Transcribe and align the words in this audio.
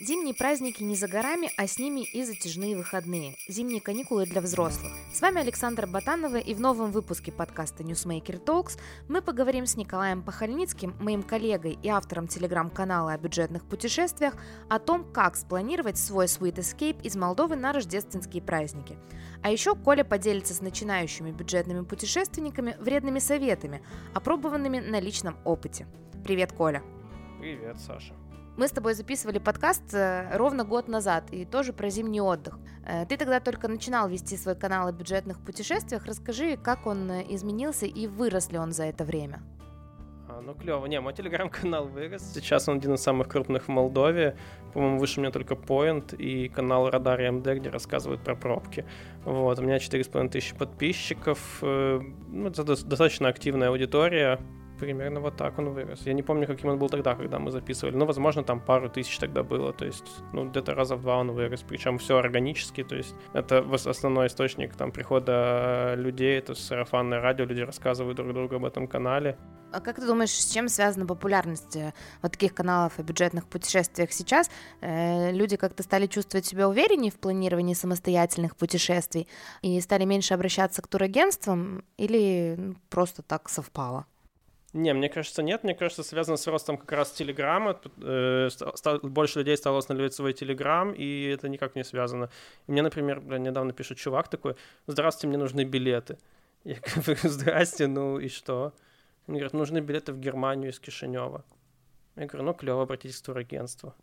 Зимние 0.00 0.32
праздники 0.32 0.84
не 0.84 0.94
за 0.94 1.08
горами, 1.08 1.50
а 1.56 1.66
с 1.66 1.76
ними 1.76 2.04
и 2.04 2.22
затяжные 2.22 2.76
выходные. 2.76 3.34
Зимние 3.48 3.80
каникулы 3.80 4.26
для 4.26 4.40
взрослых. 4.40 4.92
С 5.12 5.20
вами 5.20 5.40
Александр 5.40 5.88
Ботанова 5.88 6.36
и 6.36 6.54
в 6.54 6.60
новом 6.60 6.92
выпуске 6.92 7.32
подкаста 7.32 7.82
Newsmaker 7.82 8.40
Talks 8.40 8.78
мы 9.08 9.22
поговорим 9.22 9.66
с 9.66 9.76
Николаем 9.76 10.22
Пахальницким, 10.22 10.94
моим 11.00 11.24
коллегой 11.24 11.80
и 11.82 11.88
автором 11.88 12.28
телеграм-канала 12.28 13.14
о 13.14 13.18
бюджетных 13.18 13.64
путешествиях, 13.64 14.34
о 14.68 14.78
том, 14.78 15.04
как 15.12 15.34
спланировать 15.34 15.98
свой 15.98 16.26
Sweet 16.26 16.58
Escape 16.58 17.02
из 17.02 17.16
Молдовы 17.16 17.56
на 17.56 17.72
рождественские 17.72 18.40
праздники. 18.40 18.96
А 19.42 19.50
еще 19.50 19.74
Коля 19.74 20.04
поделится 20.04 20.54
с 20.54 20.60
начинающими 20.60 21.32
бюджетными 21.32 21.84
путешественниками 21.84 22.76
вредными 22.78 23.18
советами, 23.18 23.82
опробованными 24.14 24.78
на 24.78 25.00
личном 25.00 25.36
опыте. 25.44 25.88
Привет, 26.22 26.52
Коля! 26.52 26.84
Привет, 27.40 27.80
Саша! 27.80 28.14
Мы 28.58 28.66
с 28.66 28.72
тобой 28.72 28.94
записывали 28.94 29.38
подкаст 29.38 29.94
э, 29.94 30.36
ровно 30.36 30.64
год 30.64 30.88
назад, 30.88 31.30
и 31.30 31.44
тоже 31.44 31.72
про 31.72 31.90
зимний 31.90 32.20
отдых. 32.20 32.58
Э, 32.84 33.06
ты 33.06 33.16
тогда 33.16 33.38
только 33.38 33.68
начинал 33.68 34.08
вести 34.08 34.36
свой 34.36 34.56
канал 34.56 34.88
о 34.88 34.92
бюджетных 34.92 35.38
путешествиях. 35.38 36.04
Расскажи, 36.06 36.56
как 36.56 36.84
он 36.88 37.08
э, 37.08 37.24
изменился 37.28 37.86
и 37.86 38.08
вырос 38.08 38.50
ли 38.50 38.58
он 38.58 38.72
за 38.72 38.86
это 38.86 39.04
время? 39.04 39.42
А, 40.28 40.40
ну, 40.40 40.54
клево. 40.54 40.86
Не, 40.86 41.00
мой 41.00 41.14
телеграм-канал 41.14 41.86
вырос. 41.86 42.32
Сейчас 42.34 42.68
он 42.68 42.78
один 42.78 42.94
из 42.94 43.00
самых 43.00 43.28
крупных 43.28 43.66
в 43.66 43.68
Молдове. 43.68 44.36
По-моему, 44.74 44.98
выше 44.98 45.20
меня 45.20 45.30
только 45.30 45.54
Point 45.54 46.16
и 46.16 46.48
канал 46.48 46.90
Радар 46.90 47.30
МД, 47.30 47.46
где 47.60 47.70
рассказывают 47.70 48.24
про 48.24 48.34
пробки. 48.34 48.84
Вот, 49.24 49.56
у 49.60 49.62
меня 49.62 49.76
4,5 49.76 50.30
тысячи 50.30 50.56
подписчиков. 50.56 51.58
Ну, 51.62 52.48
это 52.48 52.64
достаточно 52.64 53.28
активная 53.28 53.68
аудитория 53.68 54.40
примерно 54.78 55.20
вот 55.20 55.36
так 55.36 55.58
он 55.58 55.70
вырос. 55.70 56.06
Я 56.06 56.12
не 56.12 56.22
помню, 56.22 56.46
каким 56.46 56.70
он 56.70 56.78
был 56.78 56.88
тогда, 56.88 57.14
когда 57.14 57.38
мы 57.38 57.50
записывали. 57.50 57.96
Ну, 57.96 58.06
возможно, 58.06 58.42
там 58.42 58.60
пару 58.60 58.88
тысяч 58.88 59.18
тогда 59.18 59.42
было. 59.42 59.72
То 59.72 59.84
есть, 59.84 60.22
ну, 60.32 60.48
где-то 60.48 60.74
раза 60.74 60.96
в 60.96 61.02
два 61.02 61.16
он 61.16 61.32
вырос. 61.32 61.64
Причем 61.68 61.98
все 61.98 62.18
органически. 62.18 62.84
То 62.84 62.96
есть, 62.96 63.14
это 63.34 63.64
основной 63.84 64.26
источник 64.26 64.74
там 64.74 64.92
прихода 64.92 65.94
людей. 65.96 66.38
Это 66.38 66.54
сарафанное 66.54 67.20
радио. 67.20 67.44
Люди 67.44 67.60
рассказывают 67.60 68.16
друг 68.16 68.32
другу 68.32 68.56
об 68.56 68.64
этом 68.64 68.86
канале. 68.86 69.36
А 69.70 69.80
как 69.80 69.96
ты 69.96 70.06
думаешь, 70.06 70.30
с 70.30 70.50
чем 70.50 70.68
связана 70.68 71.04
популярность 71.04 71.76
э, 71.76 71.92
вот 72.22 72.32
таких 72.32 72.54
каналов 72.54 72.98
о 72.98 73.02
бюджетных 73.02 73.46
путешествиях 73.46 74.12
сейчас? 74.12 74.50
Э, 74.80 75.30
люди 75.30 75.56
как-то 75.56 75.82
стали 75.82 76.06
чувствовать 76.06 76.46
себя 76.46 76.68
увереннее 76.68 77.12
в 77.12 77.18
планировании 77.18 77.74
самостоятельных 77.74 78.56
путешествий 78.56 79.28
и 79.60 79.78
стали 79.82 80.04
меньше 80.04 80.32
обращаться 80.32 80.80
к 80.80 80.88
турагентствам 80.88 81.84
или 81.98 82.76
просто 82.88 83.22
так 83.22 83.50
совпало? 83.50 84.06
Не, 84.74 84.92
мне 84.92 85.08
кажется, 85.08 85.42
нет. 85.42 85.64
Мне 85.64 85.74
кажется, 85.74 86.02
связано 86.02 86.36
с 86.36 86.46
ростом 86.46 86.76
как 86.76 86.92
раз 86.92 87.10
Телеграма. 87.12 87.80
Э, 88.02 88.48
больше 89.02 89.38
людей 89.38 89.56
стало 89.56 89.78
устанавливать 89.78 90.14
свой 90.14 90.34
Телеграм, 90.34 90.92
и 90.92 91.24
это 91.24 91.48
никак 91.48 91.74
не 91.74 91.84
связано. 91.84 92.28
И 92.66 92.72
мне, 92.72 92.82
например, 92.82 93.20
бля, 93.20 93.38
недавно 93.38 93.72
пишет 93.72 93.96
чувак 93.98 94.28
такой, 94.28 94.56
здравствуйте, 94.86 95.28
мне 95.28 95.38
нужны 95.38 95.64
билеты. 95.64 96.18
Я 96.64 96.76
говорю, 96.80 97.18
здрасте, 97.22 97.86
ну 97.86 98.18
и 98.18 98.28
что? 98.28 98.74
Он 99.26 99.34
говорит, 99.34 99.54
нужны 99.54 99.78
билеты 99.78 100.12
в 100.12 100.20
Германию 100.20 100.70
из 100.70 100.78
Кишинева. 100.78 101.44
Я 102.16 102.26
говорю, 102.26 102.44
ну 102.44 102.54
клево, 102.54 102.82
обратитесь 102.82 103.20
в 103.20 103.22
турагентство. 103.22 103.94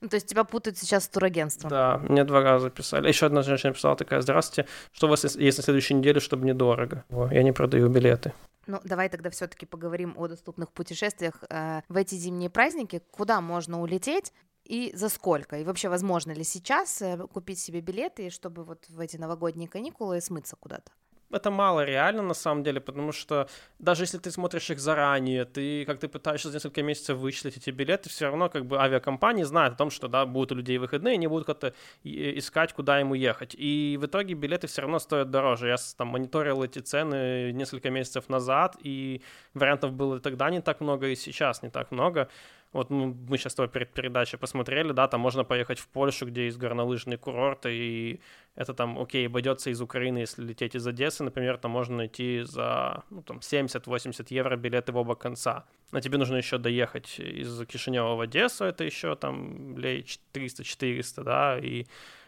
Ну, 0.00 0.08
то 0.08 0.16
есть 0.16 0.26
тебя 0.26 0.44
путают 0.44 0.78
сейчас 0.78 1.04
с 1.04 1.08
турагентством? 1.08 1.70
Да, 1.70 1.98
мне 1.98 2.24
два 2.24 2.40
раза 2.42 2.70
писали. 2.70 3.08
Еще 3.08 3.26
одна 3.26 3.42
женщина 3.42 3.74
писала 3.74 3.96
такая, 3.96 4.22
здравствуйте, 4.22 4.68
что 4.92 5.06
у 5.06 5.10
вас 5.10 5.24
есть 5.36 5.58
на 5.58 5.64
следующей 5.64 5.94
неделе, 5.94 6.20
чтобы 6.20 6.46
недорого? 6.46 7.04
Я 7.30 7.42
не 7.42 7.52
продаю 7.52 7.88
билеты. 7.88 8.32
Ну, 8.66 8.80
давай 8.84 9.08
тогда 9.08 9.30
все-таки 9.30 9.66
поговорим 9.66 10.14
о 10.16 10.26
доступных 10.26 10.72
путешествиях 10.72 11.44
э, 11.48 11.82
в 11.88 11.96
эти 11.96 12.16
зимние 12.16 12.50
праздники. 12.50 13.02
Куда 13.10 13.40
можно 13.40 13.80
улететь 13.80 14.32
и 14.64 14.90
за 14.94 15.08
сколько? 15.08 15.58
И 15.58 15.64
вообще, 15.64 15.88
возможно 15.88 16.32
ли 16.32 16.42
сейчас 16.42 17.00
э, 17.00 17.16
купить 17.32 17.60
себе 17.60 17.80
билеты, 17.80 18.30
чтобы 18.30 18.64
вот 18.64 18.88
в 18.88 18.98
эти 19.00 19.16
новогодние 19.16 19.68
каникулы 19.68 20.20
смыться 20.20 20.56
куда-то? 20.56 20.90
Это 21.30 21.50
мало 21.50 21.84
реально 21.84 22.22
на 22.22 22.34
самом 22.34 22.62
деле, 22.62 22.80
потому 22.80 23.12
что 23.12 23.48
даже 23.78 24.04
если 24.04 24.18
ты 24.18 24.30
смотришь 24.30 24.70
их 24.70 24.78
заранее, 24.78 25.44
ты 25.44 25.84
как 25.84 25.98
ты 25.98 26.08
пытаешься 26.08 26.48
за 26.48 26.56
несколько 26.56 26.82
месяцев 26.82 27.18
вычислить 27.18 27.56
эти 27.56 27.70
билеты, 27.70 28.08
все 28.08 28.26
равно 28.26 28.48
как 28.48 28.64
бы 28.66 28.78
авиакомпании 28.78 29.44
знают 29.44 29.74
о 29.74 29.76
том, 29.76 29.90
что 29.90 30.08
да, 30.08 30.24
будут 30.26 30.52
у 30.52 30.54
людей 30.54 30.78
выходные, 30.78 31.14
они 31.14 31.26
будут 31.26 31.46
как-то 31.46 31.74
искать, 32.04 32.72
куда 32.72 32.98
ему 32.98 33.14
ехать. 33.14 33.54
И 33.58 33.98
в 34.00 34.06
итоге 34.06 34.34
билеты 34.34 34.66
все 34.66 34.82
равно 34.82 34.98
стоят 34.98 35.30
дороже. 35.30 35.68
Я 35.68 35.76
там 35.96 36.08
мониторил 36.08 36.62
эти 36.62 36.78
цены 36.78 37.52
несколько 37.52 37.90
месяцев 37.90 38.28
назад, 38.28 38.76
и 38.82 39.22
вариантов 39.54 39.92
было 39.92 40.20
тогда 40.20 40.50
не 40.50 40.60
так 40.60 40.80
много, 40.80 41.08
и 41.08 41.16
сейчас 41.16 41.62
не 41.62 41.70
так 41.70 41.90
много. 41.90 42.28
Вот 42.72 42.90
ну, 42.90 43.16
мы 43.28 43.38
сейчас 43.38 43.54
с 43.54 43.68
перед 43.68 43.92
передачей 43.92 44.36
посмотрели, 44.36 44.92
да, 44.92 45.08
там 45.08 45.20
можно 45.20 45.44
поехать 45.44 45.78
в 45.78 45.88
Польшу, 45.88 46.26
где 46.26 46.46
есть 46.46 46.58
горнолыжные 46.58 47.16
курорты, 47.16 47.70
и 47.72 48.20
это 48.54 48.74
там, 48.74 48.98
окей, 48.98 49.26
обойдется 49.26 49.70
из 49.70 49.80
Украины, 49.80 50.18
если 50.18 50.42
лететь 50.44 50.74
из 50.74 50.86
Одессы, 50.86 51.24
например, 51.24 51.58
там 51.58 51.70
можно 51.70 51.96
найти 51.96 52.42
за 52.42 53.04
ну, 53.10 53.22
там 53.22 53.38
70-80 53.38 54.26
евро 54.30 54.56
билеты 54.56 54.92
в 54.92 54.96
оба 54.96 55.14
конца. 55.14 55.64
Но 55.92 56.00
тебе 56.00 56.18
нужно 56.18 56.36
еще 56.36 56.58
доехать 56.58 57.18
из 57.18 57.66
Кишинева 57.66 58.14
в 58.14 58.20
Одессу, 58.20 58.64
это 58.64 58.84
еще 58.84 59.14
там 59.14 59.78
лей 59.78 60.04
300-400, 60.34 61.22
да, 61.22 61.58
и 61.58 61.86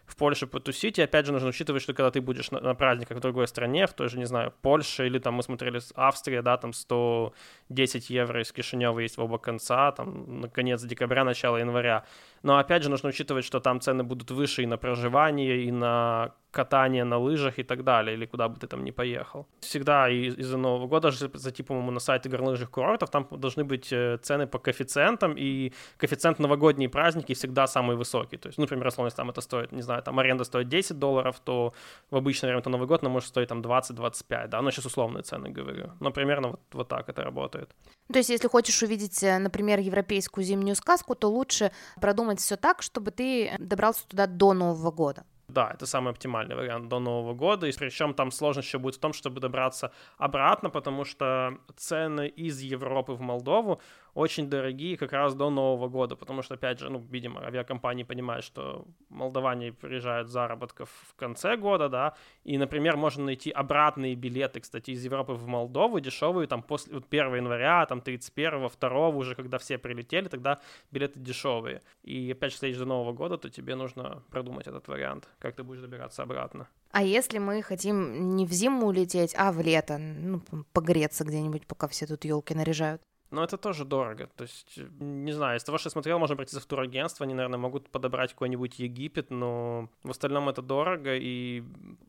в 0.09 0.17
Польше 0.17 0.47
потусить. 0.47 0.99
И 0.99 1.03
опять 1.03 1.27
же 1.27 1.33
нужно 1.33 1.49
учитывать, 1.49 1.83
что 1.83 1.93
когда 1.93 2.11
ты 2.11 2.21
будешь 2.21 2.51
на, 2.51 2.61
на 2.61 2.75
праздниках 2.75 3.19
в 3.19 3.21
другой 3.21 3.47
стране, 3.47 3.87
в 3.87 3.93
той 3.93 4.09
же, 4.09 4.19
не 4.19 4.25
знаю, 4.25 4.53
Польше 4.63 5.07
или 5.07 5.19
там 5.19 5.35
мы 5.35 5.43
смотрели 5.43 5.81
Австрия, 5.95 6.43
да, 6.43 6.57
там 6.57 6.73
110 6.73 8.11
евро 8.11 8.43
из 8.43 8.51
Кишинева 8.53 8.99
есть 9.01 9.19
в 9.19 9.21
оба 9.21 9.39
конца, 9.39 9.93
там 9.93 10.41
на 10.41 10.49
конец 10.49 10.83
декабря, 10.83 11.25
начало 11.25 11.59
января. 11.59 12.05
Но 12.43 12.59
опять 12.59 12.83
же 12.83 12.91
нужно 12.91 13.09
учитывать, 13.09 13.45
что 13.45 13.61
там 13.61 13.81
цены 13.81 14.05
будут 14.05 14.31
выше 14.31 14.63
и 14.63 14.67
на 14.67 14.77
проживание, 14.77 15.65
и 15.65 15.71
на 15.73 16.33
катание 16.51 17.05
на 17.05 17.19
лыжах 17.19 17.59
и 17.59 17.63
так 17.63 17.85
далее, 17.85 18.15
или 18.17 18.27
куда 18.27 18.49
бы 18.49 18.57
ты 18.59 18.67
там 18.67 18.83
ни 18.85 18.91
поехал. 18.91 19.47
Всегда 19.61 20.09
из- 20.09 20.47
за 20.47 20.57
Нового 20.57 20.87
года, 20.87 21.09
даже 21.09 21.31
зайти, 21.35 21.63
по-моему, 21.63 21.91
на 21.91 22.01
сайты 22.01 22.31
горнолыжных 22.31 22.71
курортов, 22.71 23.11
там 23.11 23.27
должны 23.31 23.65
быть 23.65 23.93
э, 23.93 24.17
цены 24.23 24.47
по 24.47 24.59
коэффициентам, 24.59 25.35
и 25.39 25.73
коэффициент 25.99 26.39
новогодние 26.39 26.89
праздники 26.89 27.35
всегда 27.35 27.67
самый 27.67 27.97
высокий. 27.97 28.39
То 28.39 28.49
есть, 28.49 28.59
ну, 28.59 28.63
например, 28.65 28.87
если 28.87 29.17
там 29.17 29.31
это 29.31 29.41
стоит, 29.43 29.73
не 29.73 29.83
знаю, 29.83 30.03
там 30.03 30.19
аренда 30.19 30.45
стоит 30.45 30.69
10 30.69 30.99
долларов, 30.99 31.39
то 31.45 31.73
в 32.11 32.17
обычное 32.17 32.49
время 32.49 32.61
это 32.61 32.71
Новый 32.71 32.87
год 32.89 33.03
она 33.03 33.11
может 33.11 33.29
стоить 33.29 33.49
там 33.49 33.61
20-25, 33.61 34.49
да, 34.49 34.63
но 34.63 34.71
сейчас 34.71 34.87
условные 34.87 35.23
цены 35.23 35.51
говорю. 35.51 35.91
Но 36.01 36.11
примерно 36.11 36.49
вот, 36.49 36.61
вот 36.73 36.89
так 36.89 37.09
это 37.11 37.25
работает. 37.25 37.69
То 38.13 38.19
есть, 38.19 38.31
если 38.31 38.49
хочешь 38.49 38.83
увидеть, 38.83 39.23
э, 39.23 39.39
например, 39.39 39.81
европейскую 39.81 40.45
зимнюю 40.45 40.77
сказку, 40.77 41.15
то 41.15 41.29
лучше 41.31 41.71
продумать 42.01 42.28
все 42.37 42.57
так, 42.57 42.83
чтобы 42.83 43.11
ты 43.11 43.57
добрался 43.59 44.07
туда 44.07 44.27
до 44.27 44.53
Нового 44.53 44.91
года. 44.91 45.25
Да, 45.49 45.71
это 45.73 45.87
самый 45.87 46.11
оптимальный 46.11 46.55
вариант 46.55 46.89
до 46.89 46.99
Нового 46.99 47.33
года. 47.33 47.67
И 47.67 47.73
причем 47.73 48.13
там 48.13 48.31
сложность 48.31 48.69
еще 48.69 48.79
будет 48.79 48.97
в 48.97 49.01
том, 49.01 49.15
чтобы 49.15 49.41
добраться 49.41 49.93
обратно, 50.19 50.69
потому 50.69 51.05
что 51.05 51.57
цены 51.77 52.29
из 52.29 52.61
Европы 52.61 53.13
в 53.13 53.21
Молдову 53.23 53.81
очень 54.19 54.51
дорогие 54.51 54.97
как 54.97 55.13
раз 55.13 55.35
до 55.35 55.49
Нового 55.49 55.89
года, 55.89 56.17
потому 56.17 56.43
что, 56.43 56.55
опять 56.55 56.81
же, 56.81 56.91
ну, 56.91 56.99
видимо, 57.11 57.41
авиакомпании 57.47 58.03
понимают, 58.03 58.45
что 58.45 58.85
молдаване 59.11 59.73
приезжают 59.73 60.29
заработков 60.29 60.91
в 61.09 61.15
конце 61.15 61.57
года, 61.57 61.89
да, 61.89 62.15
и, 62.43 62.59
например, 62.59 62.97
можно 62.97 63.25
найти 63.25 63.53
обратные 63.53 64.17
билеты, 64.17 64.59
кстати, 64.59 64.91
из 64.91 65.05
Европы 65.05 65.35
в 65.35 65.47
Молдову, 65.47 66.01
дешевые, 66.01 66.49
там, 66.49 66.63
после 66.63 66.95
вот 66.95 67.05
1 67.09 67.37
января, 67.37 67.87
там, 67.87 68.01
31 68.01 68.69
2 68.69 69.09
уже, 69.09 69.37
когда 69.37 69.59
все 69.59 69.79
прилетели, 69.79 70.27
тогда 70.27 70.59
билеты 70.91 71.21
дешевые. 71.21 71.83
И, 72.03 72.33
опять 72.33 72.53
же, 72.53 72.67
если 72.67 72.81
до 72.81 72.87
Нового 72.87 73.13
года, 73.13 73.39
то 73.39 73.49
тебе 73.49 73.77
нужно 73.77 74.25
продумать 74.31 74.67
этот 74.67 74.89
вариант, 74.89 75.29
как 75.39 75.55
ты 75.55 75.63
будешь 75.63 75.81
добираться 75.81 76.25
обратно. 76.25 76.67
А 76.91 77.05
если 77.05 77.39
мы 77.39 77.63
хотим 77.63 78.35
не 78.35 78.47
в 78.47 78.53
зиму 78.53 78.87
улететь, 78.87 79.35
а 79.39 79.53
в 79.53 79.61
лето, 79.61 79.99
ну, 79.99 80.43
погреться 80.73 81.25
где-нибудь, 81.25 81.67
пока 81.67 81.87
все 81.87 82.07
тут 82.07 82.25
елки 82.25 82.55
наряжают? 82.55 83.01
Но 83.31 83.45
это 83.45 83.59
тоже 83.59 83.85
дорого. 83.85 84.31
То 84.37 84.45
есть, 84.45 84.81
не 85.01 85.33
знаю, 85.33 85.59
из 85.59 85.65
того, 85.65 85.79
что 85.79 85.89
я 85.89 85.91
смотрел, 85.91 86.19
можно 86.19 86.33
обратиться 86.33 86.61
в 86.61 86.67
турагентство, 86.67 87.25
они, 87.25 87.35
наверное, 87.35 87.59
могут 87.59 87.91
подобрать 87.91 88.33
какой-нибудь 88.33 88.79
Египет, 88.79 89.31
но 89.31 89.89
в 90.03 90.11
остальном 90.11 90.49
это 90.49 90.63
дорого, 90.63 91.15
и, 91.15 91.63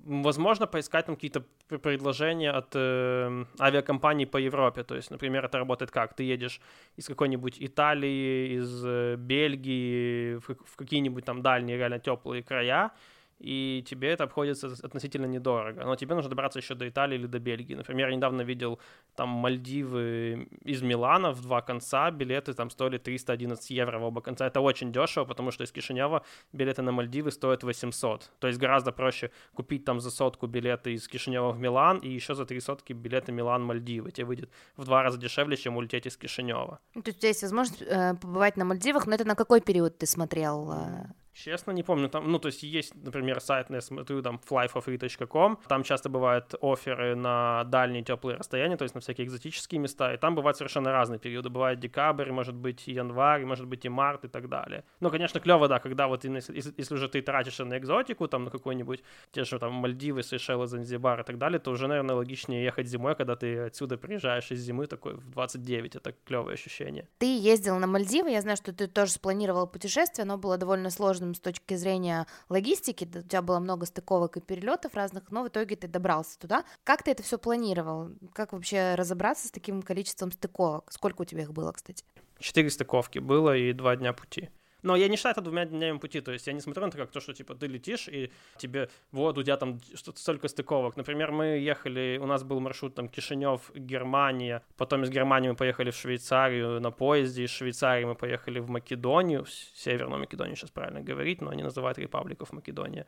возможно, 0.06 0.66
поискать 0.68 1.06
там 1.06 1.16
какие-то 1.16 1.44
предложения 1.68 2.52
от 2.52 2.74
э, 2.74 3.46
авиакомпаний 3.60 4.28
по 4.28 4.38
Европе. 4.38 4.84
То 4.84 4.96
есть, 4.96 5.12
например, 5.12 5.46
это 5.46 5.58
работает 5.58 5.92
как? 5.92 6.14
Ты 6.14 6.24
едешь 6.24 6.62
из 6.96 7.08
какой-нибудь 7.08 7.58
Италии, 7.60 8.56
из 8.58 8.86
э, 8.86 9.16
Бельгии 9.18 10.36
в, 10.36 10.56
в 10.66 10.76
какие-нибудь 10.78 11.26
там 11.26 11.42
дальние, 11.42 11.78
реально 11.78 12.00
теплые 12.00 12.44
края, 12.44 12.92
и 13.40 13.84
тебе 13.88 14.10
это 14.10 14.26
обходится 14.26 14.68
относительно 14.84 15.26
недорого. 15.26 15.84
Но 15.86 15.96
тебе 15.96 16.16
нужно 16.16 16.30
добраться 16.30 16.60
еще 16.60 16.76
до 16.76 16.88
Италии 16.88 17.16
или 17.16 17.28
до 17.28 17.40
Бельгии. 17.40 17.76
Например, 17.76 18.10
я 18.10 18.16
недавно 18.16 18.42
видел 18.42 18.80
там 19.16 19.30
Мальдивы 19.30 20.48
из 20.64 20.82
Милана 20.82 21.32
в 21.32 21.42
два 21.42 21.62
конца, 21.62 22.12
билеты 22.12 22.54
там 22.54 22.70
стоили 22.70 22.98
311 22.98 23.70
евро 23.72 24.00
в 24.00 24.04
оба 24.04 24.22
конца. 24.22 24.46
Это 24.46 24.62
очень 24.62 24.92
дешево, 24.92 25.26
потому 25.26 25.52
что 25.52 25.64
из 25.64 25.72
Кишинева 25.72 26.24
билеты 26.52 26.82
на 26.82 26.92
Мальдивы 26.92 27.32
стоят 27.32 27.64
800. 27.64 28.32
То 28.40 28.48
есть 28.48 28.60
гораздо 28.60 28.92
проще 28.92 29.32
купить 29.54 29.86
там 29.86 30.00
за 30.00 30.12
сотку 30.12 30.48
билеты 30.48 30.94
из 30.94 31.08
Кишинева 31.08 31.52
в 31.52 31.60
Милан 31.60 32.00
и 32.00 32.10
еще 32.10 32.36
за 32.36 32.46
три 32.46 32.60
сотки 32.60 32.94
билеты 32.94 33.32
Милан-Мальдивы. 33.32 34.12
Тебе 34.12 34.26
выйдет 34.26 34.50
в 34.76 34.86
два 34.86 35.04
раза 35.04 35.18
дешевле, 35.18 35.56
чем 35.56 35.78
улететь 35.78 36.06
из 36.06 36.18
Кишинева. 36.18 36.80
То 36.94 37.04
есть 37.06 37.18
у 37.18 37.22
тебя 37.22 37.30
есть 37.30 37.44
возможность 37.44 37.82
э, 37.82 38.16
побывать 38.22 38.58
на 38.58 38.66
Мальдивах, 38.66 39.08
но 39.08 39.16
это 39.16 39.26
на 39.26 39.36
какой 39.36 39.62
период 39.62 39.98
ты 39.98 40.06
смотрел? 40.06 40.72
Э... 40.74 41.06
Честно, 41.44 41.72
не 41.72 41.84
помню. 41.84 42.10
Там, 42.10 42.30
ну, 42.32 42.38
то 42.40 42.48
есть 42.48 42.64
есть, 42.64 42.94
например, 42.96 43.40
сайт, 43.40 43.70
я 43.70 43.82
смотрю, 43.82 44.22
там, 44.22 44.42
flyforfree.com, 44.50 45.58
там 45.68 45.84
часто 45.84 46.10
бывают 46.10 46.54
оферы 46.62 47.16
на 47.16 47.64
дальние 47.64 48.04
теплые 48.04 48.38
расстояния, 48.38 48.76
то 48.76 48.84
есть 48.84 48.96
на 48.96 49.00
всякие 49.02 49.26
экзотические 49.26 49.80
места, 49.80 50.14
и 50.14 50.18
там 50.18 50.36
бывают 50.36 50.58
совершенно 50.58 50.92
разные 50.92 51.18
периоды. 51.18 51.50
Бывает 51.50 51.80
декабрь, 51.80 52.32
может 52.32 52.56
быть, 52.56 52.88
январь, 52.88 53.46
может 53.46 53.68
быть, 53.68 53.86
и 53.86 53.90
март, 53.90 54.26
и 54.26 54.28
так 54.28 54.50
далее. 54.50 54.84
Ну, 55.00 55.10
конечно, 55.10 55.40
клево, 55.40 55.70
да, 55.70 55.80
когда 55.80 56.08
вот, 56.08 56.26
если, 56.26 56.74
если 56.78 56.94
уже 56.94 57.08
ты 57.08 57.22
тратишь 57.22 57.60
на 57.60 57.78
экзотику, 57.78 58.28
там, 58.28 58.44
на 58.44 58.52
какой-нибудь, 58.52 59.02
те 59.32 59.46
же 59.46 59.60
там 59.60 59.74
Мальдивы, 59.74 60.24
Сейшелы, 60.24 60.68
Занзибар 60.68 61.22
и 61.22 61.24
так 61.24 61.38
далее, 61.38 61.60
то 61.60 61.72
уже, 61.72 61.88
наверное, 61.88 62.16
логичнее 62.16 62.66
ехать 62.66 62.88
зимой, 62.88 63.16
когда 63.16 63.38
ты 63.38 63.60
отсюда 63.60 63.98
приезжаешь 63.98 64.52
из 64.52 64.60
зимы 64.60 64.88
такой 64.88 65.14
в 65.14 65.30
29, 65.30 65.96
это 65.96 66.14
клевое 66.26 66.56
ощущение. 66.56 67.08
Ты 67.18 67.38
ездил 67.38 67.80
на 67.80 67.88
Мальдивы, 67.88 68.30
я 68.32 68.42
знаю, 68.42 68.58
что 68.58 68.74
ты 68.74 68.88
тоже 68.88 69.12
спланировал 69.14 69.68
путешествие, 69.68 70.24
оно 70.24 70.38
было 70.38 70.58
довольно 70.58 70.90
сложным 70.90 71.29
с 71.36 71.40
точки 71.40 71.76
зрения 71.76 72.28
логистики, 72.50 73.06
у 73.06 73.22
тебя 73.22 73.42
было 73.42 73.60
много 73.60 73.86
стыковок 73.86 74.38
и 74.38 74.42
перелетов 74.42 74.94
разных, 74.94 75.32
но 75.32 75.44
в 75.44 75.48
итоге 75.48 75.76
ты 75.76 75.88
добрался 75.88 76.38
туда. 76.40 76.64
Как 76.84 77.04
ты 77.04 77.12
это 77.12 77.24
все 77.24 77.38
планировал? 77.38 78.10
Как 78.34 78.54
вообще 78.54 78.96
разобраться 78.96 79.48
с 79.48 79.52
таким 79.52 79.82
количеством 79.82 80.32
стыковок? 80.32 80.92
Сколько 80.92 81.22
у 81.22 81.26
тебя 81.26 81.44
их 81.44 81.54
было, 81.54 81.72
кстати? 81.72 82.04
Четыре 82.40 82.70
стыковки 82.70 83.20
было 83.20 83.56
и 83.56 83.74
два 83.74 83.96
дня 83.96 84.14
пути. 84.14 84.50
Но 84.82 84.96
я 84.96 85.08
не 85.08 85.18
считаю 85.18 85.34
это 85.34 85.42
двумя 85.42 85.66
днями 85.66 85.98
пути, 85.98 86.22
то 86.22 86.32
есть 86.32 86.48
я 86.48 86.54
не 86.54 86.62
смотрю 86.62 86.84
на 86.84 86.90
это 86.90 86.98
как 86.98 87.12
то, 87.12 87.20
что, 87.20 87.34
типа, 87.34 87.56
ты 87.56 87.68
летишь, 87.68 88.08
и 88.08 88.32
тебе, 88.58 88.90
вот, 89.12 89.38
у 89.38 89.44
тебя 89.44 89.58
там 89.58 89.80
столько 89.94 90.48
стыковок. 90.48 90.98
Например, 90.98 91.32
мы 91.32 91.46
ехали, 91.58 92.20
у 92.22 92.26
нас 92.26 92.44
был 92.44 92.60
маршрут 92.60 92.96
там 92.96 93.10
Кишинев, 93.10 93.72
Германия, 93.76 94.62
потом 94.78 95.04
из 95.04 95.10
Германии 95.10 95.50
мы 95.50 95.56
поехали 95.56 95.92
в 95.92 95.96
Швейцарию 95.96 96.80
на 96.80 96.92
поезде, 96.92 97.44
из 97.44 97.52
Швейцарии 97.52 98.06
мы 98.06 98.16
поехали 98.16 98.60
в 98.60 98.70
Македонию, 98.70 99.44
в 99.44 99.50
Северную 99.50 100.20
Македонию 100.20 100.56
сейчас 100.56 100.72
правильно 100.72 101.02
говорить, 101.02 101.42
но 101.42 101.50
они 101.50 101.64
называют 101.64 101.98
Репабликов 101.98 102.54
Македония. 102.54 103.06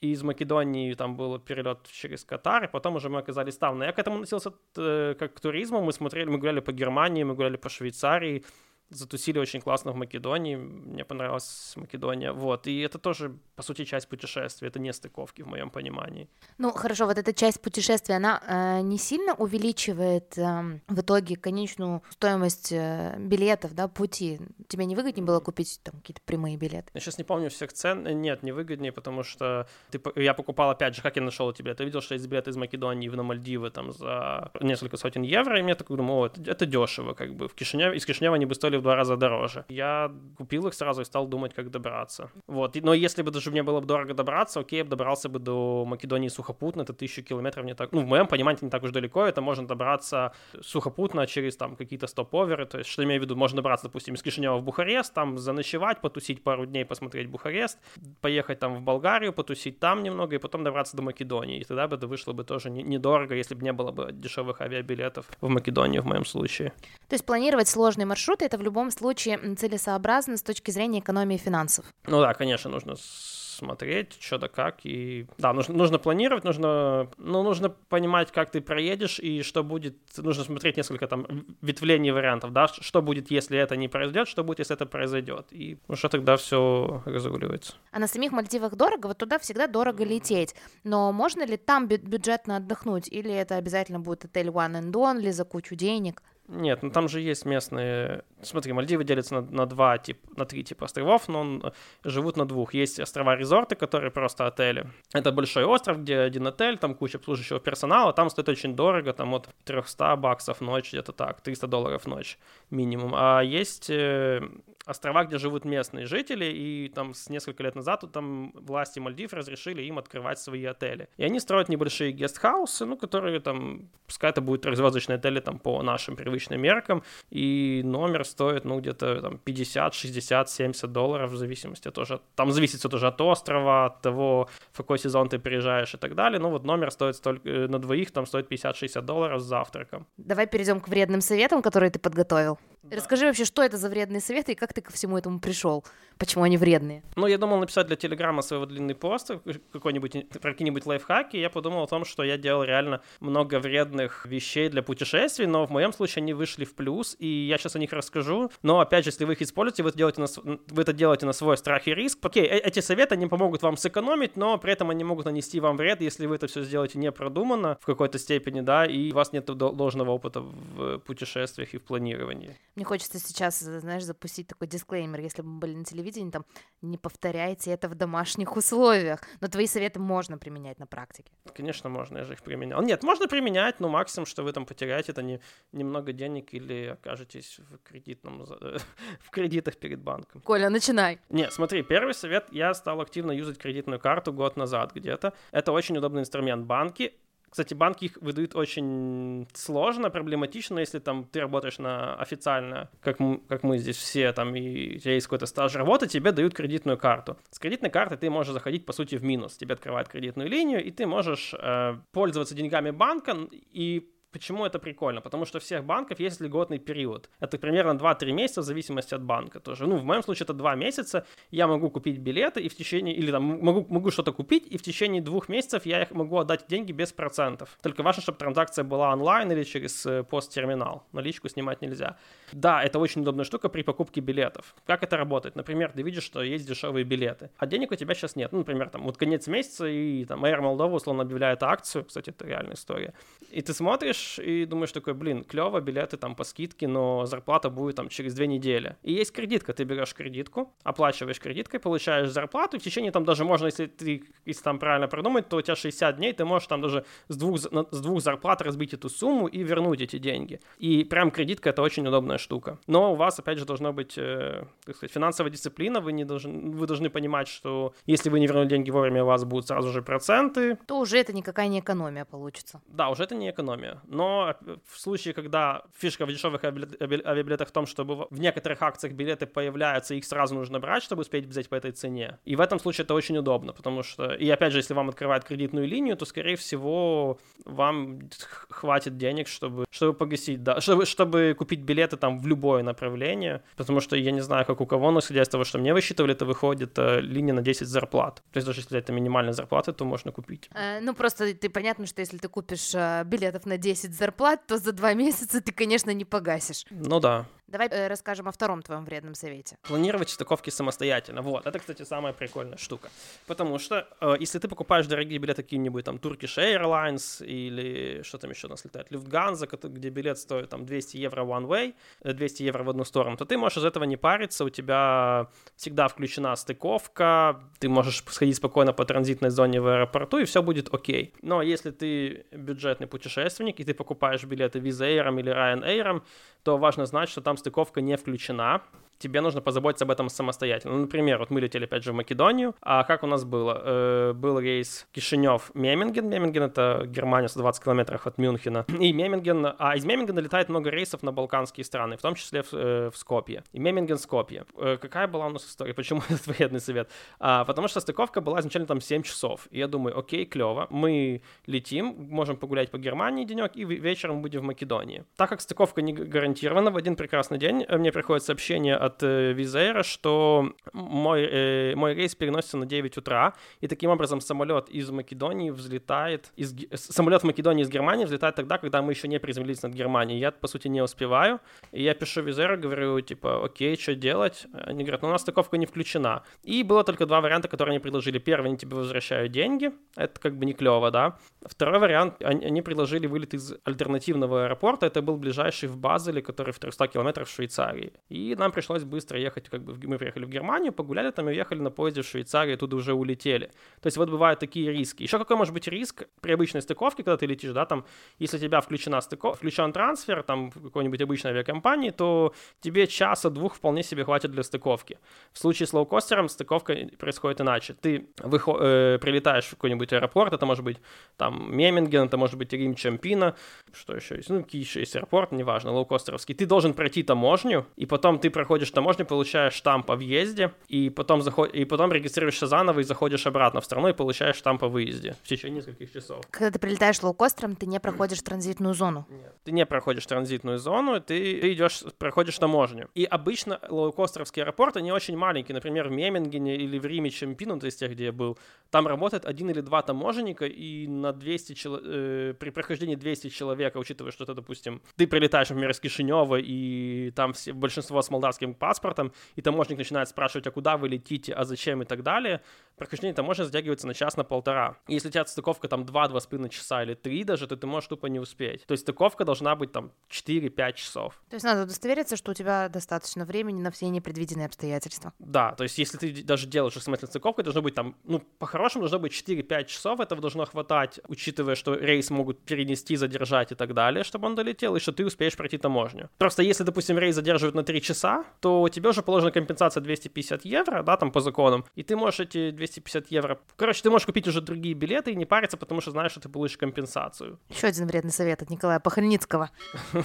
Из 0.00 0.22
Македонии 0.22 0.94
там 0.94 1.16
был 1.16 1.38
перелет 1.38 1.78
через 1.92 2.24
Катар, 2.24 2.64
и 2.64 2.66
потом 2.66 2.96
уже 2.96 3.08
мы 3.08 3.20
оказались 3.20 3.56
там. 3.56 3.78
Но 3.78 3.84
я 3.84 3.92
к 3.92 4.00
этому 4.00 4.16
относился 4.16 4.52
э, 4.76 5.14
как 5.16 5.34
к 5.34 5.40
туризму, 5.40 5.80
мы 5.80 5.92
смотрели, 5.92 6.28
мы 6.28 6.38
гуляли 6.38 6.60
по 6.60 6.72
Германии, 6.72 7.22
мы 7.22 7.34
гуляли 7.34 7.56
по 7.56 7.68
Швейцарии, 7.68 8.44
затусили 8.92 9.38
очень 9.38 9.60
классно 9.60 9.92
в 9.92 9.96
Македонии, 9.96 10.56
мне 10.56 11.04
понравилась 11.04 11.72
Македония, 11.76 12.32
вот, 12.32 12.66
и 12.66 12.80
это 12.80 12.98
тоже, 12.98 13.36
по 13.56 13.62
сути, 13.62 13.84
часть 13.84 14.08
путешествия, 14.08 14.68
это 14.68 14.78
не 14.78 14.92
стыковки 14.92 15.42
в 15.42 15.46
моем 15.46 15.70
понимании. 15.70 16.28
Ну, 16.58 16.72
хорошо, 16.72 17.06
вот 17.06 17.18
эта 17.18 17.32
часть 17.32 17.60
путешествия, 17.60 18.16
она 18.16 18.42
э, 18.46 18.80
не 18.82 18.98
сильно 18.98 19.34
увеличивает 19.34 20.36
э, 20.36 20.80
в 20.88 21.00
итоге 21.00 21.36
конечную 21.36 22.02
стоимость 22.10 22.72
э, 22.72 23.16
билетов, 23.18 23.74
да, 23.74 23.88
пути? 23.88 24.40
Тебе 24.68 24.84
не 24.84 24.96
выгоднее 24.96 25.24
было 25.24 25.40
купить 25.40 25.80
там 25.82 25.94
какие-то 25.96 26.20
прямые 26.24 26.56
билеты? 26.56 26.90
Я 26.94 27.00
сейчас 27.00 27.18
не 27.18 27.24
помню 27.24 27.48
всех 27.50 27.72
цен, 27.72 28.04
нет, 28.20 28.42
не 28.42 28.52
выгоднее, 28.52 28.92
потому 28.92 29.22
что 29.22 29.66
ты, 29.90 30.00
я 30.16 30.34
покупал, 30.34 30.70
опять 30.70 30.94
же, 30.94 31.02
как 31.02 31.16
я 31.16 31.22
нашел 31.22 31.50
эти 31.50 31.62
билеты, 31.62 31.82
я 31.82 31.86
видел, 31.86 32.00
что 32.00 32.14
есть 32.14 32.26
билеты 32.26 32.50
из 32.50 32.56
Македонии 32.56 33.08
на 33.08 33.22
Мальдивы 33.22 33.70
там 33.70 33.92
за 33.92 34.50
несколько 34.60 34.96
сотен 34.96 35.22
евро, 35.22 35.58
и 35.58 35.62
мне 35.62 35.74
такой 35.74 35.96
думаю, 35.96 36.20
о, 36.20 36.26
это, 36.26 36.50
это 36.50 36.66
дешево, 36.66 37.14
как 37.14 37.34
бы, 37.34 37.48
в 37.48 37.54
Кишиневе, 37.54 37.96
из 37.96 38.06
Кишинева 38.06 38.34
они 38.36 38.46
бы 38.46 38.54
стоили 38.54 38.76
в 38.82 38.84
два 38.84 38.96
раза 38.96 39.16
дороже. 39.16 39.64
Я 39.68 40.12
купил 40.36 40.66
их 40.66 40.74
сразу 40.74 41.02
и 41.02 41.04
стал 41.04 41.26
думать, 41.26 41.54
как 41.54 41.70
добраться. 41.70 42.30
Вот. 42.46 42.76
Но 42.82 42.94
если 42.94 43.22
бы 43.22 43.30
даже 43.30 43.50
мне 43.50 43.62
было 43.62 43.80
бы 43.80 43.86
дорого 43.86 44.14
добраться, 44.14 44.60
окей, 44.60 44.78
я 44.78 44.84
бы 44.84 44.90
добрался 44.90 45.28
бы 45.28 45.38
до 45.38 45.84
Македонии 45.86 46.28
сухопутно, 46.28 46.82
это 46.82 46.92
тысячу 46.92 47.22
километров 47.22 47.64
не 47.64 47.74
так, 47.74 47.92
ну, 47.92 48.00
в 48.00 48.06
моем 48.06 48.26
понимании, 48.26 48.64
не 48.64 48.70
так 48.70 48.82
уж 48.82 48.90
далеко, 48.90 49.24
это 49.24 49.40
можно 49.40 49.66
добраться 49.66 50.32
сухопутно 50.60 51.26
через 51.26 51.56
там 51.56 51.76
какие-то 51.76 52.06
стоп-оверы, 52.06 52.66
то 52.66 52.78
есть, 52.78 52.90
что 52.90 53.04
имею 53.04 53.20
в 53.20 53.24
виду, 53.24 53.36
можно 53.36 53.56
добраться, 53.56 53.86
допустим, 53.86 54.14
из 54.14 54.22
Кишинева 54.22 54.56
в 54.58 54.62
Бухарест, 54.62 55.14
там 55.14 55.38
заночевать, 55.38 56.00
потусить 56.00 56.42
пару 56.42 56.66
дней, 56.66 56.84
посмотреть 56.84 57.28
Бухарест, 57.28 57.78
поехать 58.20 58.58
там 58.58 58.74
в 58.76 58.82
Болгарию, 58.82 59.32
потусить 59.32 59.78
там 59.78 60.02
немного, 60.02 60.36
и 60.36 60.38
потом 60.38 60.64
добраться 60.64 60.96
до 60.96 61.02
Македонии, 61.02 61.60
и 61.60 61.64
тогда 61.64 61.86
бы 61.86 61.96
это 61.96 62.06
вышло 62.06 62.32
бы 62.32 62.44
тоже 62.44 62.70
недорого, 62.70 63.34
если 63.34 63.54
бы 63.54 63.62
не 63.62 63.72
было 63.72 63.92
бы 63.92 64.10
дешевых 64.12 64.60
авиабилетов 64.60 65.26
в 65.40 65.48
Македонию 65.48 66.02
в 66.02 66.06
моем 66.06 66.24
случае. 66.24 66.72
То 67.12 67.14
есть 67.16 67.26
планировать 67.26 67.68
сложные 67.68 68.06
маршруты, 68.06 68.46
это 68.46 68.56
в 68.56 68.62
любом 68.62 68.90
случае 68.90 69.38
целесообразно 69.56 70.38
с 70.38 70.42
точки 70.42 70.70
зрения 70.70 71.00
экономии 71.00 71.36
финансов? 71.36 71.84
Ну 72.06 72.22
да, 72.22 72.32
конечно, 72.32 72.70
нужно 72.70 72.94
смотреть, 72.96 74.16
что 74.18 74.38
да 74.38 74.48
как, 74.48 74.78
и 74.84 75.26
да, 75.36 75.52
нужно, 75.52 75.74
нужно 75.74 75.98
планировать, 75.98 76.44
нужно, 76.44 77.10
ну, 77.18 77.42
нужно 77.42 77.68
понимать, 77.68 78.32
как 78.32 78.50
ты 78.50 78.62
проедешь, 78.62 79.20
и 79.20 79.42
что 79.42 79.62
будет, 79.62 79.94
нужно 80.16 80.44
смотреть 80.44 80.78
несколько 80.78 81.06
там 81.06 81.26
ветвлений 81.60 82.12
вариантов, 82.12 82.50
да, 82.54 82.66
что 82.66 83.02
будет, 83.02 83.30
если 83.30 83.58
это 83.58 83.76
не 83.76 83.88
произойдет, 83.88 84.26
что 84.26 84.42
будет, 84.42 84.60
если 84.60 84.74
это 84.74 84.86
произойдет, 84.86 85.48
и 85.50 85.76
что 85.92 86.08
тогда 86.08 86.38
все 86.38 87.02
разруливается. 87.04 87.74
А 87.90 87.98
на 87.98 88.08
самих 88.08 88.32
Мальдивах 88.32 88.74
дорого, 88.74 89.08
вот 89.08 89.18
туда 89.18 89.38
всегда 89.38 89.66
дорого 89.66 90.02
лететь, 90.02 90.54
но 90.82 91.12
можно 91.12 91.44
ли 91.44 91.58
там 91.58 91.88
бюджетно 91.88 92.56
отдохнуть, 92.56 93.06
или 93.12 93.30
это 93.30 93.56
обязательно 93.56 94.00
будет 94.00 94.24
отель 94.24 94.48
One 94.48 94.80
and 94.80 94.92
Only 94.92 95.30
за 95.30 95.44
кучу 95.44 95.74
денег? 95.74 96.22
Нет, 96.48 96.82
ну 96.82 96.90
там 96.90 97.08
же 97.08 97.20
есть 97.20 97.46
местные... 97.46 98.24
Смотри, 98.42 98.72
Мальдивы 98.72 99.04
делятся 99.04 99.34
на, 99.34 99.40
на 99.42 99.66
два 99.66 99.96
типа, 99.98 100.28
на 100.36 100.44
три 100.44 100.64
типа 100.64 100.86
островов, 100.86 101.28
но 101.28 101.40
он, 101.40 101.62
э, 101.64 101.70
живут 102.04 102.36
на 102.36 102.44
двух. 102.44 102.74
Есть 102.74 103.00
острова-резорты, 103.00 103.76
которые 103.76 104.10
просто 104.10 104.46
отели. 104.46 104.86
Это 105.14 105.30
большой 105.30 105.64
остров, 105.64 106.00
где 106.00 106.18
один 106.18 106.46
отель, 106.46 106.78
там 106.78 106.94
куча 106.94 107.18
обслуживающего 107.18 107.60
персонала, 107.60 108.12
там 108.12 108.28
стоит 108.28 108.48
очень 108.48 108.74
дорого, 108.74 109.12
там 109.12 109.34
от 109.34 109.48
300 109.64 110.16
баксов 110.16 110.60
ночь, 110.60 110.90
где-то 110.92 111.12
так, 111.12 111.40
300 111.40 111.66
долларов 111.68 112.06
ночь 112.06 112.38
минимум. 112.70 113.12
А 113.14 113.40
есть 113.40 113.88
э, 113.88 114.42
острова, 114.86 115.24
где 115.24 115.38
живут 115.38 115.64
местные 115.64 116.06
жители, 116.06 116.44
и 116.44 116.88
там 116.94 117.14
с 117.14 117.28
несколько 117.28 117.62
лет 117.62 117.74
назад 117.74 118.04
там 118.12 118.52
власти 118.54 118.98
Мальдив 118.98 119.32
разрешили 119.32 119.82
им 119.82 119.98
открывать 119.98 120.38
свои 120.38 120.64
отели. 120.64 121.08
И 121.16 121.24
они 121.24 121.40
строят 121.40 121.68
небольшие 121.68 122.12
гестхаусы, 122.12 122.84
ну, 122.84 122.96
которые 122.96 123.40
там, 123.40 123.88
пускай 124.06 124.30
это 124.30 124.40
будут 124.40 124.62
трехзвездочные 124.62 125.16
отели 125.16 125.40
там 125.40 125.58
по 125.58 125.82
нашим 125.82 126.16
привычным 126.16 126.60
меркам, 126.60 127.02
и 127.30 127.82
номер 127.84 128.24
стоит, 128.24 128.64
ну, 128.64 128.80
где-то 128.80 129.20
там 129.20 129.38
50, 129.38 129.94
60, 129.94 130.50
70 130.50 130.92
долларов 130.92 131.30
в 131.30 131.36
зависимости 131.36 131.90
тоже, 131.90 132.20
там 132.34 132.50
зависит 132.50 132.80
все 132.80 132.88
тоже 132.88 133.06
от 133.06 133.20
острова, 133.20 133.86
от 133.86 134.02
того, 134.02 134.48
в 134.72 134.76
какой 134.76 134.98
сезон 134.98 135.28
ты 135.28 135.38
приезжаешь 135.38 135.94
и 135.94 135.98
так 135.98 136.14
далее, 136.14 136.40
ну, 136.40 136.50
вот 136.50 136.64
номер 136.64 136.90
стоит 136.90 137.16
столько, 137.16 137.48
э, 137.48 137.68
на 137.68 137.78
двоих 137.78 138.10
там 138.10 138.26
стоит 138.26 138.50
50-60 138.50 139.00
долларов 139.02 139.40
с 139.40 139.44
завтраком. 139.44 140.06
Давай 140.16 140.46
перейдем 140.46 140.80
к 140.80 140.88
вредным 140.88 141.20
советам, 141.20 141.62
которые 141.62 141.90
ты 141.90 141.98
подготовил. 141.98 142.58
Да. 142.82 142.96
Расскажи 142.96 143.26
вообще, 143.26 143.44
что 143.44 143.62
это 143.62 143.76
за 143.76 143.88
вредные 143.88 144.20
советы 144.20 144.52
и 144.52 144.54
как 144.56 144.72
ты 144.72 144.80
ко 144.80 144.92
всему 144.92 145.16
этому 145.16 145.38
пришел? 145.38 145.84
Почему 146.18 146.44
они 146.44 146.56
вредные? 146.56 147.02
Ну, 147.16 147.26
я 147.26 147.38
думал 147.38 147.58
написать 147.58 147.86
для 147.86 147.96
Телеграма 147.96 148.42
своего 148.42 148.66
длинный 148.66 148.94
пост, 148.94 149.30
какой-нибудь, 149.72 150.28
про 150.40 150.52
какие-нибудь 150.52 150.84
лайфхаки. 150.84 151.36
Я 151.36 151.48
подумал 151.48 151.84
о 151.84 151.86
том, 151.86 152.04
что 152.04 152.22
я 152.22 152.36
делал 152.36 152.64
реально 152.64 153.00
много 153.20 153.60
вредных 153.60 154.26
вещей 154.26 154.68
для 154.68 154.82
путешествий, 154.82 155.46
но 155.46 155.64
в 155.64 155.70
моем 155.70 155.92
случае 155.92 156.22
они 156.22 156.32
вышли 156.32 156.64
в 156.64 156.74
плюс, 156.74 157.16
и 157.18 157.26
я 157.26 157.56
сейчас 157.58 157.76
о 157.76 157.78
них 157.78 157.92
расскажу. 157.92 158.50
Но, 158.62 158.80
опять 158.80 159.04
же, 159.04 159.10
если 159.10 159.24
вы 159.24 159.34
их 159.34 159.42
используете, 159.42 159.84
вы 159.84 159.90
это 159.90 159.98
делаете 159.98 160.20
на, 160.20 160.26
вы 160.68 160.82
это 160.82 160.92
делаете 160.92 161.26
на 161.26 161.32
свой 161.32 161.56
страх 161.56 161.86
и 161.86 161.94
риск. 161.94 162.18
Окей, 162.22 162.44
э, 162.44 162.58
эти 162.58 162.80
советы, 162.80 163.14
они 163.14 163.26
помогут 163.26 163.62
вам 163.62 163.76
сэкономить, 163.76 164.36
но 164.36 164.58
при 164.58 164.72
этом 164.72 164.90
они 164.90 165.04
могут 165.04 165.26
нанести 165.26 165.60
вам 165.60 165.76
вред, 165.76 166.00
если 166.00 166.26
вы 166.26 166.34
это 166.34 166.46
все 166.46 166.62
сделаете 166.62 166.98
не 166.98 167.12
продуманно 167.12 167.78
в 167.80 167.86
какой-то 167.86 168.18
степени, 168.18 168.60
да, 168.60 168.86
и 168.86 169.12
у 169.12 169.14
вас 169.14 169.32
нет 169.32 169.46
должного 169.46 170.10
опыта 170.10 170.40
в 170.40 170.98
путешествиях 170.98 171.74
и 171.74 171.78
в 171.78 171.82
планировании. 171.82 172.56
Мне 172.74 172.84
хочется 172.84 173.18
сейчас, 173.18 173.58
знаешь, 173.60 174.02
запустить 174.04 174.46
такой 174.46 174.66
дисклеймер, 174.66 175.20
если 175.20 175.42
бы 175.42 175.48
мы 175.48 175.58
были 175.58 175.74
на 175.74 175.84
телевидении, 175.84 176.30
там, 176.30 176.46
не 176.80 176.96
повторяйте 176.96 177.70
это 177.70 177.88
в 177.88 177.94
домашних 177.94 178.56
условиях. 178.56 179.20
Но 179.40 179.48
твои 179.48 179.66
советы 179.66 180.00
можно 180.00 180.38
применять 180.38 180.78
на 180.78 180.86
практике. 180.86 181.32
Конечно, 181.54 181.90
можно, 181.90 182.18
я 182.18 182.24
же 182.24 182.32
их 182.32 182.42
применял. 182.42 182.82
Нет, 182.82 183.02
можно 183.02 183.28
применять, 183.28 183.80
но 183.80 183.88
максимум, 183.88 184.26
что 184.26 184.42
вы 184.42 184.52
там 184.52 184.64
потеряете, 184.64 185.12
это 185.12 185.22
не, 185.22 185.40
немного 185.72 186.12
денег 186.12 186.54
или 186.54 186.86
окажетесь 186.86 187.58
в 187.58 187.78
кредитном, 187.78 188.44
в 189.20 189.30
кредитах 189.30 189.76
перед 189.76 190.00
банком. 190.00 190.40
Коля, 190.40 190.70
начинай. 190.70 191.18
Нет, 191.28 191.52
смотри, 191.52 191.82
первый 191.82 192.14
совет, 192.14 192.46
я 192.52 192.72
стал 192.72 193.00
активно 193.00 193.32
юзать 193.32 193.58
кредитную 193.58 194.00
карту 194.00 194.32
год 194.32 194.56
назад 194.56 194.92
где-то. 194.94 195.34
Это 195.50 195.72
очень 195.72 195.98
удобный 195.98 196.22
инструмент. 196.22 196.64
Банки 196.64 197.14
Кстати, 197.52 197.74
банки 197.74 198.06
их 198.06 198.16
выдают 198.22 198.56
очень 198.56 199.46
сложно, 199.52 200.08
проблематично, 200.08 200.78
если 200.78 201.00
там 201.00 201.24
ты 201.24 201.40
работаешь 201.40 201.78
на 201.78 202.14
официально, 202.14 202.88
как, 203.02 203.20
мы, 203.20 203.42
как 203.46 203.62
мы 203.62 203.76
здесь 203.76 203.98
все, 203.98 204.32
там, 204.32 204.56
и 204.56 204.96
у 204.96 204.98
тебя 204.98 205.12
есть 205.12 205.26
какой-то 205.26 205.44
стаж 205.44 205.74
работы, 205.74 206.06
тебе 206.06 206.32
дают 206.32 206.54
кредитную 206.54 206.96
карту. 206.96 207.36
С 207.50 207.58
кредитной 207.58 207.90
карты 207.90 208.16
ты 208.16 208.30
можешь 208.30 208.54
заходить, 208.54 208.86
по 208.86 208.94
сути, 208.94 209.16
в 209.16 209.22
минус. 209.22 209.58
Тебе 209.58 209.74
открывают 209.74 210.08
кредитную 210.08 210.48
линию, 210.48 210.82
и 210.82 210.90
ты 210.90 211.04
можешь 211.04 211.52
э, 211.52 211.98
пользоваться 212.12 212.54
деньгами 212.54 212.90
банка 212.90 213.36
и 213.52 214.08
Почему 214.32 214.64
это 214.64 214.78
прикольно? 214.78 215.20
Потому 215.20 215.44
что 215.44 215.58
у 215.58 215.60
всех 215.60 215.84
банков 215.84 216.18
есть 216.18 216.40
льготный 216.40 216.78
период. 216.78 217.28
Это 217.38 217.58
примерно 217.58 217.98
2-3 217.98 218.32
месяца 218.32 218.62
в 218.62 218.64
зависимости 218.64 219.14
от 219.14 219.22
банка 219.22 219.60
тоже. 219.60 219.86
Ну, 219.86 219.96
в 219.96 220.04
моем 220.04 220.22
случае 220.22 220.44
это 220.44 220.54
2 220.54 220.74
месяца. 220.74 221.26
Я 221.50 221.66
могу 221.66 221.90
купить 221.90 222.18
билеты 222.18 222.62
и 222.62 222.68
в 222.68 222.74
течение, 222.74 223.14
или 223.14 223.30
там 223.30 223.42
могу, 223.42 223.86
могу 223.88 224.10
что-то 224.10 224.32
купить, 224.32 224.66
и 224.66 224.78
в 224.78 224.82
течение 224.82 225.20
двух 225.20 225.50
месяцев 225.50 225.84
я 225.84 226.02
их 226.02 226.10
могу 226.12 226.38
отдать 226.38 226.64
деньги 226.66 226.92
без 226.92 227.12
процентов. 227.12 227.76
Только 227.82 228.02
важно, 228.02 228.22
чтобы 228.22 228.38
транзакция 228.38 228.84
была 228.84 229.12
онлайн 229.12 229.52
или 229.52 229.64
через 229.64 230.06
э, 230.06 230.22
посттерминал. 230.22 231.04
Наличку 231.12 231.48
снимать 231.50 231.82
нельзя. 231.82 232.16
Да, 232.52 232.82
это 232.82 232.98
очень 232.98 233.20
удобная 233.20 233.44
штука 233.44 233.68
при 233.68 233.82
покупке 233.82 234.22
билетов. 234.22 234.74
Как 234.86 235.02
это 235.02 235.18
работает? 235.18 235.56
Например, 235.56 235.92
ты 235.92 236.02
видишь, 236.02 236.24
что 236.24 236.42
есть 236.42 236.66
дешевые 236.66 237.04
билеты, 237.04 237.50
а 237.58 237.66
денег 237.66 237.92
у 237.92 237.96
тебя 237.96 238.14
сейчас 238.14 238.34
нет. 238.36 238.52
Ну, 238.52 238.58
например, 238.58 238.88
там 238.88 239.02
вот 239.02 239.18
конец 239.18 239.46
месяца, 239.46 239.86
и 239.86 240.24
там 240.24 240.42
Air 240.44 240.60
Moldova 240.60 240.94
условно 240.94 241.22
объявляет 241.22 241.62
акцию, 241.62 242.06
кстати, 242.06 242.30
это 242.30 242.46
реальная 242.46 242.74
история. 242.74 243.12
И 243.50 243.60
ты 243.60 243.74
смотришь, 243.74 244.21
смотришь 244.22 244.38
и 244.38 244.64
думаешь 244.64 244.92
такой, 244.92 245.14
блин, 245.14 245.44
клево, 245.44 245.80
билеты 245.80 246.16
там 246.16 246.34
по 246.34 246.44
скидке, 246.44 246.88
но 246.88 247.26
зарплата 247.26 247.70
будет 247.70 247.96
там 247.96 248.08
через 248.08 248.34
две 248.34 248.46
недели. 248.46 248.96
И 249.02 249.12
есть 249.12 249.32
кредитка, 249.32 249.72
ты 249.72 249.84
берешь 249.84 250.14
кредитку, 250.14 250.72
оплачиваешь 250.84 251.40
кредиткой, 251.40 251.80
получаешь 251.80 252.30
зарплату, 252.30 252.76
и 252.76 252.80
в 252.80 252.82
течение 252.82 253.12
там 253.12 253.24
даже 253.24 253.44
можно, 253.44 253.66
если 253.66 253.86
ты, 253.86 254.24
если 254.46 254.62
там 254.62 254.78
правильно 254.78 255.08
продумать, 255.08 255.48
то 255.48 255.56
у 255.56 255.62
тебя 255.62 255.76
60 255.76 256.16
дней, 256.16 256.32
ты 256.32 256.44
можешь 256.44 256.68
там 256.68 256.80
даже 256.80 257.04
с 257.28 257.36
двух, 257.36 257.58
с 257.58 258.00
двух 258.00 258.20
зарплат 258.20 258.62
разбить 258.62 258.94
эту 258.94 259.08
сумму 259.08 259.46
и 259.46 259.62
вернуть 259.62 260.00
эти 260.00 260.18
деньги. 260.18 260.60
И 260.78 261.04
прям 261.04 261.30
кредитка 261.30 261.70
это 261.70 261.82
очень 261.82 262.06
удобная 262.06 262.38
штука. 262.38 262.78
Но 262.86 263.12
у 263.12 263.16
вас, 263.16 263.38
опять 263.38 263.58
же, 263.58 263.64
должна 263.64 263.92
быть, 263.92 264.18
э, 264.18 264.64
так 264.84 264.96
сказать, 264.96 265.12
финансовая 265.12 265.50
дисциплина, 265.50 266.00
вы, 266.00 266.12
не 266.12 266.24
должны, 266.24 266.70
вы 266.70 266.86
должны 266.86 267.10
понимать, 267.10 267.48
что 267.48 267.94
если 268.06 268.30
вы 268.30 268.40
не 268.40 268.46
вернули 268.46 268.68
деньги 268.68 268.90
вовремя, 268.90 269.22
у 269.22 269.26
вас 269.26 269.44
будут 269.44 269.66
сразу 269.66 269.90
же 269.90 270.02
проценты. 270.02 270.76
То 270.86 271.00
уже 271.00 271.18
это 271.18 271.32
никакая 271.32 271.68
не 271.68 271.80
экономия 271.80 272.24
получится. 272.24 272.80
Да, 272.86 273.10
уже 273.10 273.24
это 273.24 273.34
не 273.34 273.50
экономия. 273.50 274.00
Но 274.12 274.54
в 274.86 275.00
случае, 275.00 275.34
когда 275.34 275.82
фишка 275.96 276.26
в 276.26 276.28
дешевых 276.28 276.64
авиабилетах 276.64 277.68
в 277.68 277.72
том, 277.72 277.86
чтобы 277.86 278.26
в 278.30 278.40
некоторых 278.40 278.82
акциях 278.82 279.14
билеты 279.14 279.46
появляются, 279.46 280.14
их 280.14 280.24
сразу 280.24 280.54
нужно 280.54 280.80
брать, 280.80 281.02
чтобы 281.02 281.22
успеть 281.22 281.46
взять 281.46 281.68
по 281.68 281.74
этой 281.74 281.92
цене. 281.92 282.38
И 282.44 282.56
в 282.56 282.60
этом 282.60 282.78
случае 282.78 283.04
это 283.04 283.14
очень 283.14 283.38
удобно, 283.38 283.72
потому 283.72 284.02
что, 284.02 284.34
и 284.34 284.48
опять 284.50 284.72
же, 284.72 284.78
если 284.78 284.94
вам 284.94 285.08
открывают 285.08 285.44
кредитную 285.44 285.86
линию, 285.86 286.16
то, 286.16 286.24
скорее 286.24 286.56
всего, 286.56 287.38
вам 287.64 288.20
хватит 288.68 289.16
денег, 289.16 289.48
чтобы, 289.48 289.84
чтобы 289.90 290.14
погасить, 290.14 290.62
да, 290.62 290.80
чтобы, 290.80 291.06
чтобы 291.06 291.54
купить 291.58 291.80
билеты 291.80 292.16
там 292.16 292.38
в 292.38 292.46
любое 292.46 292.82
направление, 292.82 293.62
потому 293.76 294.00
что 294.00 294.16
я 294.16 294.30
не 294.30 294.40
знаю, 294.40 294.66
как 294.66 294.80
у 294.80 294.86
кого, 294.86 295.10
но 295.10 295.20
исходя 295.20 295.42
из 295.42 295.48
того, 295.48 295.64
что 295.64 295.78
мне 295.78 295.94
высчитывали, 295.94 296.32
это 296.32 296.44
выходит 296.44 296.98
э, 296.98 297.20
линия 297.20 297.54
на 297.54 297.62
10 297.62 297.86
зарплат. 297.86 298.42
То 298.52 298.58
есть 298.58 298.66
даже 298.66 298.80
если 298.80 298.98
это 298.98 299.12
минимальная 299.12 299.52
зарплата, 299.52 299.92
то 299.92 300.04
можно 300.04 300.32
купить. 300.32 300.68
Э, 300.74 301.00
ну, 301.00 301.14
просто 301.14 301.54
ты 301.54 301.68
понятно, 301.68 302.06
что 302.06 302.20
если 302.20 302.38
ты 302.38 302.48
купишь 302.48 302.94
э, 302.94 303.22
билетов 303.24 303.66
на 303.66 303.78
10 303.78 304.01
зарплат, 304.10 304.66
то 304.66 304.78
за 304.78 304.92
два 304.92 305.14
месяца 305.14 305.60
ты, 305.60 305.72
конечно, 305.72 306.10
не 306.10 306.24
погасишь. 306.24 306.84
Ну 306.90 307.20
да. 307.20 307.46
Давай 307.72 307.88
э, 307.88 308.08
расскажем 308.08 308.48
о 308.48 308.52
втором 308.52 308.82
твоем 308.82 309.04
вредном 309.06 309.34
совете. 309.34 309.76
Планировать 309.88 310.28
стыковки 310.28 310.68
самостоятельно. 310.68 311.40
Вот, 311.40 311.66
это, 311.66 311.78
кстати, 311.78 312.04
самая 312.04 312.34
прикольная 312.34 312.76
штука. 312.76 313.08
Потому 313.46 313.78
что, 313.78 314.06
э, 314.20 314.34
если 314.40 314.58
ты 314.58 314.68
покупаешь 314.68 315.06
дорогие 315.06 315.38
билеты 315.38 315.62
какие-нибудь 315.62 316.04
там 316.04 316.16
Turkish 316.16 316.58
Airlines 316.58 317.42
или 317.46 318.22
что 318.24 318.36
там 318.36 318.50
еще 318.50 318.66
у 318.66 318.70
нас 318.70 318.84
летает, 318.84 319.10
Lufthansa, 319.10 319.88
где 319.88 320.10
билет 320.10 320.38
стоит 320.38 320.68
там 320.68 320.84
200 320.84 321.16
евро 321.16 321.44
one 321.44 321.66
way, 321.66 321.94
200 322.24 322.62
э, 322.62 322.66
евро 322.66 322.84
в 322.84 322.90
одну 322.90 323.04
сторону, 323.04 323.38
то 323.38 323.46
ты 323.46 323.56
можешь 323.56 323.78
из 323.78 323.84
этого 323.84 324.04
не 324.04 324.18
париться, 324.18 324.64
у 324.64 324.68
тебя 324.68 325.46
всегда 325.76 326.08
включена 326.08 326.54
стыковка, 326.56 327.58
ты 327.78 327.88
можешь 327.88 328.22
сходить 328.28 328.56
спокойно 328.56 328.92
по 328.92 329.06
транзитной 329.06 329.48
зоне 329.48 329.80
в 329.80 329.86
аэропорту, 329.86 330.38
и 330.38 330.44
все 330.44 330.62
будет 330.62 330.92
окей. 330.92 331.32
Но 331.40 331.62
если 331.62 331.90
ты 331.90 332.44
бюджетный 332.52 333.06
путешественник, 333.06 333.80
и 333.80 333.84
ты 333.84 333.94
покупаешь 333.94 334.44
билеты 334.44 334.78
Visa 334.78 335.06
Air 335.06 335.40
или 335.40 335.52
Ryanair, 335.52 336.22
то 336.62 336.78
важно 336.78 337.06
знать, 337.06 337.28
что 337.28 337.40
там 337.40 337.56
стыковка 337.62 338.00
не 338.00 338.16
включена, 338.16 338.82
тебе 339.22 339.40
нужно 339.40 339.60
позаботиться 339.60 340.04
об 340.04 340.10
этом 340.10 340.28
самостоятельно. 340.28 340.94
Ну, 340.94 341.00
например, 341.02 341.38
вот 341.38 341.50
мы 341.50 341.60
летели 341.60 341.84
опять 341.84 342.02
же 342.02 342.12
в 342.12 342.16
Македонию, 342.16 342.74
а 342.82 343.04
как 343.04 343.22
у 343.22 343.26
нас 343.26 343.44
было? 343.44 343.80
Э, 343.84 344.32
был 344.34 344.58
рейс 344.58 345.06
Кишинев-Меминген. 345.12 346.28
Меминген— 346.28 346.62
это 346.64 347.04
Германия, 347.06 347.48
120 347.48 347.84
километров 347.84 348.26
от 348.26 348.38
Мюнхена. 348.38 348.84
И 349.00 349.12
Меминген, 349.12 349.74
а 349.78 349.96
из 349.96 350.04
Мемингена 350.04 350.40
летает 350.40 350.68
много 350.68 350.90
рейсов 350.90 351.22
на 351.22 351.32
балканские 351.32 351.84
страны, 351.84 352.16
в 352.16 352.22
том 352.22 352.34
числе 352.34 352.62
в, 352.62 352.72
э, 352.72 353.10
в 353.10 353.16
Скопье. 353.16 353.62
И 353.72 353.78
Меминген— 353.78 354.18
Скопье. 354.18 354.64
Э, 354.76 354.96
какая 355.00 355.28
была 355.28 355.46
у 355.46 355.50
нас 355.50 355.64
история? 355.64 355.94
Почему 355.94 356.20
этот 356.28 356.46
вредный 356.46 356.80
совет? 356.80 357.10
А, 357.38 357.64
потому 357.64 357.88
что 357.88 358.00
стыковка 358.00 358.40
была 358.40 358.60
изначально 358.60 358.86
там 358.86 359.00
7 359.00 359.22
часов. 359.22 359.68
И 359.70 359.78
я 359.78 359.86
думаю, 359.86 360.18
окей, 360.18 360.44
клево, 360.44 360.86
мы 360.90 361.42
летим, 361.66 362.14
можем 362.30 362.56
погулять 362.56 362.90
по 362.90 362.98
Германии 362.98 363.44
денек, 363.44 363.72
и 363.74 363.84
вечером 363.84 364.42
будем 364.42 364.60
в 364.60 364.64
Македонии. 364.64 365.24
Так 365.36 365.50
как 365.50 365.60
стыковка 365.60 366.02
не 366.02 366.12
гарантирована, 366.12 366.90
в 366.90 366.96
один 366.96 367.16
прекрасный 367.16 367.58
день 367.58 367.86
мне 367.88 368.12
приходит 368.12 368.44
сообщение 368.44 368.96
от 368.96 369.11
от 369.12 369.22
э, 369.22 369.52
Визера, 369.52 370.02
что 370.02 370.72
мой, 370.92 371.42
э, 371.42 371.94
мой 371.94 372.14
рейс 372.14 372.34
переносится 372.34 372.76
на 372.76 372.86
9 372.86 373.18
утра, 373.18 373.54
и 373.80 373.88
таким 373.88 374.10
образом 374.10 374.40
самолет 374.40 374.88
из 374.88 375.10
Македонии 375.10 375.70
взлетает, 375.70 376.52
из, 376.56 376.74
самолет 376.94 377.42
в 377.42 377.46
Македонии 377.46 377.82
из 377.82 377.88
Германии 377.88 378.24
взлетает 378.24 378.54
тогда, 378.54 378.78
когда 378.78 379.02
мы 379.02 379.12
еще 379.12 379.28
не 379.28 379.38
приземлились 379.38 379.82
над 379.82 379.94
Германией. 379.94 380.40
Я, 380.40 380.50
по 380.50 380.68
сути, 380.68 380.88
не 380.88 381.02
успеваю, 381.02 381.60
и 381.92 382.02
я 382.02 382.14
пишу 382.14 382.42
Визеру, 382.42 382.78
говорю, 382.78 383.20
типа, 383.20 383.64
окей, 383.64 383.96
что 383.96 384.14
делать? 384.14 384.66
Они 384.72 385.04
говорят, 385.04 385.22
ну, 385.22 385.28
у 385.28 385.32
нас 385.32 385.42
стыковка 385.42 385.78
не 385.78 385.86
включена. 385.86 386.42
И 386.62 386.82
было 386.82 387.04
только 387.04 387.26
два 387.26 387.40
варианта, 387.40 387.68
которые 387.68 387.92
они 387.92 388.00
предложили. 388.00 388.38
Первый, 388.38 388.68
они 388.68 388.76
тебе 388.76 388.96
возвращают 388.96 389.52
деньги, 389.52 389.92
это 390.16 390.40
как 390.40 390.56
бы 390.56 390.66
не 390.66 390.72
клево, 390.72 391.10
да. 391.10 391.38
Второй 391.62 391.98
вариант, 391.98 392.42
они, 392.42 392.64
они 392.64 392.82
предложили 392.82 393.26
вылет 393.26 393.54
из 393.54 393.74
альтернативного 393.84 394.64
аэропорта, 394.64 395.06
это 395.06 395.22
был 395.22 395.36
ближайший 395.36 395.88
в 395.88 395.96
Базеле, 395.96 396.42
который 396.42 396.72
в 396.72 396.78
300 396.78 397.08
километрах 397.08 397.48
в 397.48 397.50
Швейцарии. 397.50 398.12
И 398.28 398.54
нам 398.58 398.72
пришлось 398.72 399.01
пришлось 399.02 399.04
быстро 399.04 399.38
ехать, 399.38 399.68
как 399.68 399.82
бы 399.82 400.08
мы 400.08 400.18
приехали 400.18 400.44
в 400.44 400.48
Германию, 400.48 400.92
погуляли 400.92 401.30
там 401.30 401.48
и 401.48 401.52
уехали 401.52 401.80
на 401.80 401.90
поезде 401.90 402.20
в 402.22 402.26
Швейцарию, 402.26 402.76
туда 402.78 402.96
уже 402.96 403.12
улетели. 403.12 403.66
То 404.00 404.06
есть 404.06 404.16
вот 404.16 404.30
бывают 404.30 404.60
такие 404.60 404.92
риски. 404.92 405.24
Еще 405.24 405.38
какой 405.38 405.56
может 405.56 405.74
быть 405.74 405.88
риск 405.88 406.24
при 406.40 406.54
обычной 406.54 406.80
стыковке, 406.80 407.22
когда 407.22 407.36
ты 407.36 407.46
летишь, 407.46 407.72
да, 407.72 407.84
там, 407.84 408.04
если 408.40 408.58
у 408.58 408.60
тебя 408.60 408.80
включена 408.80 409.20
стыковка, 409.20 409.56
включен 409.56 409.92
трансфер, 409.92 410.42
там, 410.42 410.70
какой-нибудь 410.70 411.22
обычной 411.22 411.50
авиакомпании, 411.52 412.10
то 412.10 412.52
тебе 412.80 413.06
часа-двух 413.06 413.74
вполне 413.74 414.02
себе 414.02 414.24
хватит 414.24 414.50
для 414.50 414.62
стыковки. 414.62 415.18
В 415.52 415.58
случае 415.58 415.86
с 415.86 415.92
лоукостером 415.92 416.48
стыковка 416.48 416.94
происходит 417.18 417.60
иначе. 417.60 417.94
Ты 417.94 418.26
выход, 418.38 418.76
э, 418.80 419.18
прилетаешь 419.20 419.66
в 419.66 419.70
какой-нибудь 419.70 420.12
аэропорт, 420.12 420.52
это 420.52 420.66
может 420.66 420.84
быть 420.84 420.98
там 421.36 421.76
Меминген, 421.76 422.26
это 422.26 422.36
может 422.36 422.58
быть 422.58 422.72
Рим 422.72 422.94
Чемпина, 422.94 423.54
что 423.92 424.14
еще 424.14 424.36
есть, 424.36 424.50
ну, 424.50 424.62
какие 424.62 424.82
еще 424.82 425.00
есть 425.00 425.16
аэропорт, 425.16 425.52
неважно, 425.52 425.92
лоукостеровский. 425.92 426.54
Ты 426.54 426.66
должен 426.66 426.94
пройти 426.94 427.22
таможню, 427.22 427.84
и 427.96 428.06
потом 428.06 428.38
ты 428.38 428.50
проходишь 428.50 428.81
таможню, 428.90 429.26
получаешь 429.26 429.74
штамп 429.74 430.10
о 430.10 430.16
въезде, 430.16 430.72
и 430.88 431.10
потом, 431.10 431.42
заход... 431.42 431.72
и 431.72 431.84
потом 431.84 432.12
регистрируешься 432.12 432.66
заново 432.66 433.00
и 433.00 433.02
заходишь 433.02 433.46
обратно 433.46 433.80
в 433.80 433.84
страну 433.84 434.08
и 434.08 434.12
получаешь 434.12 434.56
штамп 434.56 434.84
о 434.84 434.88
выезде 434.88 435.36
в 435.42 435.48
течение 435.48 435.78
нескольких 435.78 436.12
часов. 436.12 436.44
Когда 436.50 436.70
ты 436.70 436.78
прилетаешь 436.78 437.22
лоукостером, 437.22 437.76
ты 437.76 437.86
не 437.86 438.00
проходишь 438.00 438.42
транзитную 438.42 438.94
зону? 438.94 439.26
Нет, 439.30 439.54
ты 439.64 439.72
не 439.72 439.86
проходишь 439.86 440.26
транзитную 440.26 440.78
зону, 440.78 441.20
ты, 441.20 441.60
ты 441.60 441.72
идешь, 441.72 442.02
проходишь 442.18 442.58
таможню. 442.58 443.08
И 443.14 443.24
обычно 443.24 443.78
лоукостеровские 443.88 444.64
аэропорты, 444.64 444.98
они 445.00 445.12
очень 445.12 445.36
маленькие. 445.36 445.74
Например, 445.74 446.08
в 446.08 446.12
Мемингене 446.12 446.76
или 446.76 446.98
в 446.98 447.06
Риме 447.06 447.30
Чемпино, 447.30 447.78
то 447.78 447.86
есть 447.86 448.00
тех, 448.00 448.12
где 448.12 448.26
я 448.26 448.32
был, 448.32 448.58
там 448.90 449.06
работает 449.06 449.44
один 449.44 449.70
или 449.70 449.80
два 449.80 450.02
таможенника, 450.02 450.66
и 450.66 451.06
на 451.06 451.32
200 451.32 451.74
чел... 451.74 452.00
э, 452.02 452.54
при 452.58 452.70
прохождении 452.70 453.14
200 453.14 453.48
человек, 453.48 453.96
учитывая, 453.96 454.32
что 454.32 454.44
ты, 454.44 454.54
допустим, 454.54 455.00
ты 455.16 455.26
прилетаешь, 455.26 455.68
например, 455.70 455.90
из 455.90 456.00
Кишинева, 456.00 456.56
и 456.56 457.30
там 457.34 457.52
все, 457.52 457.72
большинство 457.72 458.20
с 458.20 458.30
молдавским 458.30 458.71
паспортом, 458.74 459.32
и 459.56 459.62
таможник 459.62 459.98
начинает 459.98 460.28
спрашивать, 460.28 460.66
а 460.66 460.70
куда 460.70 460.96
вы 460.96 461.08
летите, 461.08 461.52
а 461.52 461.64
зачем 461.64 462.02
и 462.02 462.04
так 462.04 462.22
далее, 462.22 462.60
прохождение 462.96 463.34
таможни 463.34 463.64
затягивается 463.64 464.06
на 464.06 464.14
час, 464.14 464.36
на 464.36 464.44
полтора. 464.44 464.96
И 465.08 465.14
если 465.14 465.28
у 465.28 465.30
тебя 465.30 465.44
стыковка 465.44 465.88
там 465.88 466.02
2-2,5 466.02 466.68
часа 466.68 467.02
или 467.02 467.14
3 467.14 467.44
даже, 467.44 467.66
то 467.66 467.76
ты 467.76 467.86
можешь 467.86 468.08
тупо 468.08 468.26
не 468.26 468.38
успеть. 468.38 468.86
То 468.86 468.92
есть 468.92 469.02
стыковка 469.02 469.44
должна 469.44 469.74
быть 469.76 469.92
там 469.92 470.12
4-5 470.30 470.92
часов. 470.94 471.42
То 471.50 471.56
есть 471.56 471.64
надо 471.64 471.82
удостовериться, 471.82 472.36
что 472.36 472.52
у 472.52 472.54
тебя 472.54 472.88
достаточно 472.88 473.44
времени 473.44 473.80
на 473.80 473.90
все 473.90 474.08
непредвиденные 474.08 474.66
обстоятельства. 474.66 475.32
Да, 475.38 475.72
то 475.72 475.84
есть 475.84 475.98
если 475.98 476.18
ты 476.18 476.42
даже 476.42 476.66
делаешь 476.66 476.96
экстренную 476.96 477.26
стыковку, 477.26 477.62
должно 477.62 477.82
быть 477.82 477.94
там, 477.94 478.16
ну, 478.24 478.40
по-хорошему 478.58 479.02
должно 479.02 479.18
быть 479.18 479.32
4-5 479.32 479.84
часов, 479.86 480.20
этого 480.20 480.40
должно 480.40 480.64
хватать, 480.64 481.20
учитывая, 481.28 481.74
что 481.74 481.94
рейс 481.94 482.30
могут 482.30 482.60
перенести, 482.60 483.16
задержать 483.16 483.72
и 483.72 483.74
так 483.74 483.94
далее, 483.94 484.24
чтобы 484.24 484.46
он 484.46 484.54
долетел, 484.54 484.96
и 484.96 485.00
что 485.00 485.12
ты 485.12 485.24
успеешь 485.24 485.56
пройти 485.56 485.78
таможню. 485.78 486.30
Просто 486.38 486.62
если, 486.62 486.84
допустим, 486.84 487.18
рейс 487.18 487.34
задерживают 487.34 487.74
на 487.74 487.82
3 487.82 488.00
часа, 488.02 488.44
то 488.62 488.80
у 488.80 488.88
тебя 488.88 489.10
уже 489.10 489.22
положена 489.22 489.50
компенсация 489.50 490.00
250 490.00 490.64
евро, 490.64 491.02
да, 491.02 491.16
там 491.16 491.32
по 491.32 491.40
законам, 491.40 491.84
и 491.96 492.04
ты 492.04 492.16
можешь 492.16 492.40
эти 492.40 492.70
250 492.70 493.32
евро... 493.32 493.58
Короче, 493.76 494.02
ты 494.02 494.10
можешь 494.10 494.24
купить 494.24 494.46
уже 494.46 494.60
другие 494.60 494.94
билеты 494.94 495.32
и 495.32 495.34
не 495.34 495.44
париться, 495.44 495.76
потому 495.76 496.00
что 496.00 496.12
знаешь, 496.12 496.30
что 496.30 496.40
ты 496.40 496.48
получишь 496.48 496.78
компенсацию. 496.78 497.58
Еще 497.68 497.88
один 497.88 498.06
вредный 498.06 498.30
совет 498.30 498.62
от 498.62 498.70
Николая 498.70 499.00
Пахальницкого. 499.00 499.70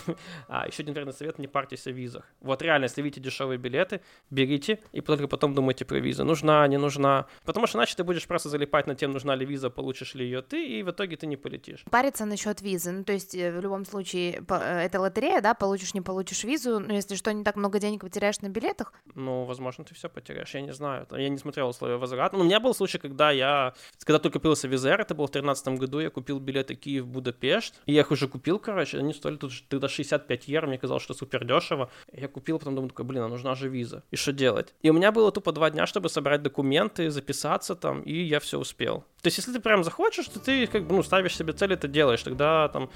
А, 0.48 0.68
еще 0.68 0.84
один 0.84 0.94
вредный 0.94 1.14
совет, 1.14 1.40
не 1.40 1.48
парьтесь 1.48 1.88
о 1.88 1.92
визах. 1.92 2.24
Вот 2.42 2.62
реально, 2.62 2.86
если 2.86 3.02
видите 3.02 3.22
дешевые 3.22 3.58
билеты, 3.58 4.02
берите, 4.30 4.80
и 4.92 5.02
только 5.02 5.28
потом 5.28 5.54
думайте 5.54 5.84
про 5.84 6.00
визу. 6.00 6.24
Нужна, 6.24 6.68
не 6.68 6.78
нужна. 6.78 7.26
Потому 7.44 7.68
что 7.68 7.80
иначе 7.80 7.96
ты 7.96 8.04
будешь 8.04 8.28
просто 8.28 8.50
залипать 8.50 8.88
на 8.88 8.96
тем, 8.96 9.12
нужна 9.12 9.36
ли 9.36 9.46
виза, 9.46 9.70
получишь 9.70 10.16
ли 10.16 10.26
ее 10.26 10.42
ты, 10.42 10.66
и 10.66 10.84
в 10.84 10.92
итоге 10.92 11.18
ты 11.18 11.28
не 11.28 11.38
полетишь. 11.38 11.84
Париться 11.90 12.26
насчет 12.26 12.62
визы. 12.62 12.92
Ну, 12.92 13.04
то 13.04 13.14
есть, 13.14 13.36
э, 13.36 13.52
в 13.52 13.62
любом 13.62 13.86
случае, 13.86 14.44
э, 14.48 14.86
это 14.86 15.00
лотерея, 15.00 15.42
да, 15.42 15.54
получишь, 15.54 15.94
не 15.94 16.02
получишь 16.02 16.44
визу. 16.44 16.80
Но 16.80 16.94
если 16.94 17.16
что, 17.16 17.34
не 17.34 17.44
так 17.44 17.56
много 17.56 17.80
денег 17.80 18.02
потеряешь 18.02 18.27
на 18.42 18.50
билетах. 18.50 18.94
Ну, 19.16 19.46
возможно, 19.46 19.84
ты 19.84 19.96
все 19.96 20.10
потеряешь, 20.10 20.54
я 20.54 20.62
не 20.62 20.74
знаю. 20.74 21.08
Я 21.12 21.30
не 21.30 21.38
смотрел 21.38 21.70
условия 21.70 21.98
возврата. 21.98 22.36
Но 22.36 22.44
у 22.44 22.46
меня 22.46 22.60
был 22.60 22.74
случай, 22.74 22.98
когда 22.98 23.32
я, 23.32 23.74
когда 24.04 24.20
только 24.20 24.40
купился 24.40 24.68
визер, 24.68 25.02
это 25.02 25.16
было 25.16 25.28
в 25.28 25.32
2013 25.32 25.80
году, 25.80 26.00
я 26.00 26.10
купил 26.10 26.40
билеты 26.40 26.76
Киев-Будапешт, 26.76 27.74
и 27.86 27.94
я 27.94 28.02
их 28.02 28.12
уже 28.12 28.28
купил, 28.28 28.60
короче, 28.60 29.00
они 29.00 29.14
стоили 29.14 29.38
тут 29.38 29.52
тогда 29.70 29.88
65 29.88 30.48
евро, 30.48 30.68
мне 30.68 30.78
казалось, 30.78 31.04
что 31.04 31.14
супер 31.14 31.46
дешево. 31.46 31.90
Я 32.14 32.28
купил, 32.28 32.60
потом 32.60 32.76
думаю, 32.76 32.90
такой, 32.90 33.06
блин, 33.06 33.24
а 33.24 33.28
нужна 33.28 33.56
же 33.56 33.70
виза. 33.70 34.04
И 34.12 34.16
что 34.16 34.32
делать? 34.32 34.74
И 34.82 34.90
у 34.90 34.94
меня 34.94 35.12
было 35.12 35.32
тупо 35.32 35.52
два 35.52 35.70
дня, 35.70 35.86
чтобы 35.88 36.10
собрать 36.10 36.42
документы, 36.44 37.10
записаться 37.10 37.76
там, 37.76 38.02
и 38.02 38.14
я 38.14 38.40
все 38.40 38.60
успел. 38.60 39.04
То 39.22 39.28
есть, 39.28 39.38
если 39.38 39.52
ты 39.52 39.60
прям 39.60 39.84
захочешь, 39.84 40.28
то 40.28 40.40
ты 40.40 40.68
как 40.68 40.86
бы, 40.88 40.96
ну, 40.96 41.04
ставишь 41.04 41.36
себе 41.36 41.52
цель, 41.52 41.74
это 41.74 41.88
делаешь. 41.88 42.24
Тогда 42.24 42.68
там, 42.70 42.90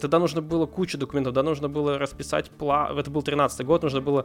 тогда 0.00 0.18
нужно 0.18 0.40
было 0.40 0.66
кучу 0.66 0.96
документов, 0.96 1.34
тогда 1.34 1.42
нужно 1.42 1.68
было 1.68 1.98
расписать 1.98 2.50
план, 2.50 2.96
это 2.98 3.10
был 3.10 3.22
13 3.22 3.66
год, 3.66 3.82
нужно 3.82 4.00
было 4.00 4.24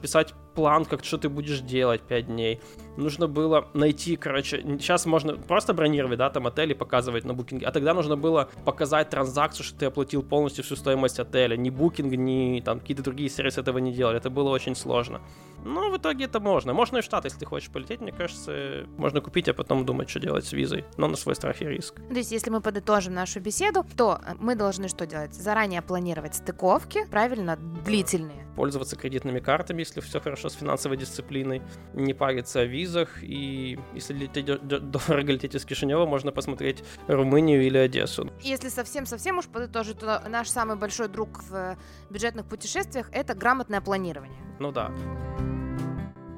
расписать 0.00 0.34
план, 0.54 0.84
как 0.84 1.04
что 1.04 1.18
ты 1.18 1.28
будешь 1.28 1.60
делать 1.60 2.00
5 2.00 2.26
дней. 2.26 2.60
Нужно 2.96 3.28
было 3.28 3.68
найти, 3.74 4.16
короче, 4.16 4.62
сейчас 4.62 5.06
можно 5.06 5.36
просто 5.36 5.74
бронировать, 5.74 6.18
да, 6.18 6.30
там 6.30 6.46
отели 6.46 6.74
показывать 6.74 7.24
на 7.24 7.34
букинге, 7.34 7.66
а 7.66 7.70
тогда 7.70 7.94
нужно 7.94 8.16
было 8.16 8.48
показать 8.64 9.10
транзакцию, 9.10 9.64
что 9.64 9.78
ты 9.78 9.86
оплатил 9.86 10.22
полностью 10.22 10.64
всю 10.64 10.76
стоимость 10.76 11.20
отеля. 11.20 11.56
Ни 11.56 11.70
букинг, 11.70 12.12
ни 12.12 12.60
там 12.60 12.80
какие-то 12.80 13.02
другие 13.02 13.30
сервисы 13.30 13.60
этого 13.60 13.78
не 13.78 13.92
делали. 13.92 14.16
Это 14.16 14.30
было 14.30 14.50
очень 14.50 14.74
сложно. 14.74 15.20
Но 15.64 15.90
в 15.90 15.96
итоге 15.96 16.24
это 16.24 16.40
можно. 16.40 16.72
Можно 16.72 16.98
и 16.98 17.00
в 17.00 17.04
Штаты, 17.04 17.28
если 17.28 17.40
ты 17.40 17.46
хочешь 17.46 17.70
полететь, 17.70 18.00
мне 18.00 18.12
кажется, 18.12 18.86
можно 18.96 19.20
купить, 19.20 19.48
а 19.48 19.54
потом 19.54 19.84
думать, 19.84 20.08
что 20.08 20.20
делать 20.20 20.44
с 20.44 20.52
визой. 20.52 20.84
Но 20.96 21.08
на 21.08 21.16
свой 21.16 21.34
страх 21.34 21.60
и 21.62 21.66
риск. 21.66 21.96
То 21.96 22.14
есть, 22.14 22.32
если 22.32 22.50
мы 22.50 22.60
подытожим 22.60 23.14
нашу 23.14 23.40
беседу, 23.40 23.84
то 23.96 24.20
мы 24.38 24.54
должны 24.54 24.88
что 24.88 25.06
делать? 25.06 25.34
Заранее 25.34 25.82
планировать 25.82 26.34
стыковки, 26.34 27.06
правильно, 27.10 27.56
длительные. 27.56 28.46
Пользоваться 28.56 28.96
кредитными 28.96 29.38
картами, 29.38 29.80
если 29.80 30.00
все 30.00 30.20
хорошо 30.20 30.48
с 30.48 30.54
финансовой 30.54 30.96
дисциплиной. 30.96 31.62
Не 31.94 32.14
париться 32.14 32.60
о 32.60 32.64
визах. 32.64 33.22
И 33.22 33.78
если 33.94 34.14
лететь, 34.14 34.44
дорого 34.44 35.32
лететь 35.32 35.54
из 35.54 35.64
Кишинева, 35.64 36.04
можно 36.04 36.32
посмотреть 36.32 36.82
Румынию 37.06 37.62
или 37.62 37.78
Одессу. 37.78 38.30
Если 38.40 38.68
совсем-совсем 38.68 39.38
уж 39.38 39.46
подытожить, 39.46 39.98
то 39.98 40.22
наш 40.28 40.48
самый 40.48 40.76
большой 40.76 41.08
друг 41.08 41.42
в 41.44 41.76
бюджетных 42.10 42.46
путешествиях— 42.46 43.08
это 43.12 43.34
грамотное 43.34 43.80
планирование. 43.80 44.49
Ну 44.60 44.72
да. 44.72 44.92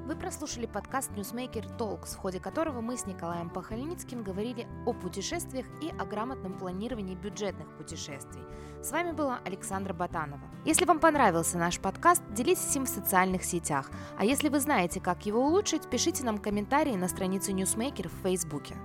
Вы 0.07 0.15
прослушали 0.15 0.67
подкаст 0.67 1.11
Newsmaker 1.11 1.77
Talks, 1.77 2.15
в 2.15 2.19
ходе 2.19 2.39
которого 2.39 2.81
мы 2.81 2.97
с 2.97 3.05
Николаем 3.05 3.51
Пахальницким 3.51 4.23
говорили 4.23 4.69
о 4.87 4.93
путешествиях 4.93 5.67
и 5.81 5.91
о 5.99 6.05
грамотном 6.05 6.57
планировании 6.57 7.17
бюджетных 7.17 7.67
путешествий. 7.77 8.43
С 8.81 8.93
вами 8.93 9.11
была 9.11 9.41
Александра 9.45 9.93
Батанова. 9.93 10.43
Если 10.65 10.85
вам 10.85 11.01
понравился 11.01 11.59
наш 11.59 11.81
подкаст, 11.81 12.23
делитесь 12.31 12.77
им 12.77 12.85
в 12.85 12.89
социальных 12.89 13.43
сетях. 13.43 13.91
А 14.17 14.25
если 14.25 14.49
вы 14.49 14.61
знаете, 14.61 15.01
как 15.01 15.27
его 15.27 15.45
улучшить, 15.45 15.91
пишите 15.91 16.23
нам 16.23 16.39
комментарии 16.39 16.95
на 16.95 17.09
странице 17.09 17.51
Newsmaker 17.51 18.09
в 18.09 18.23
Фейсбуке. 18.23 18.77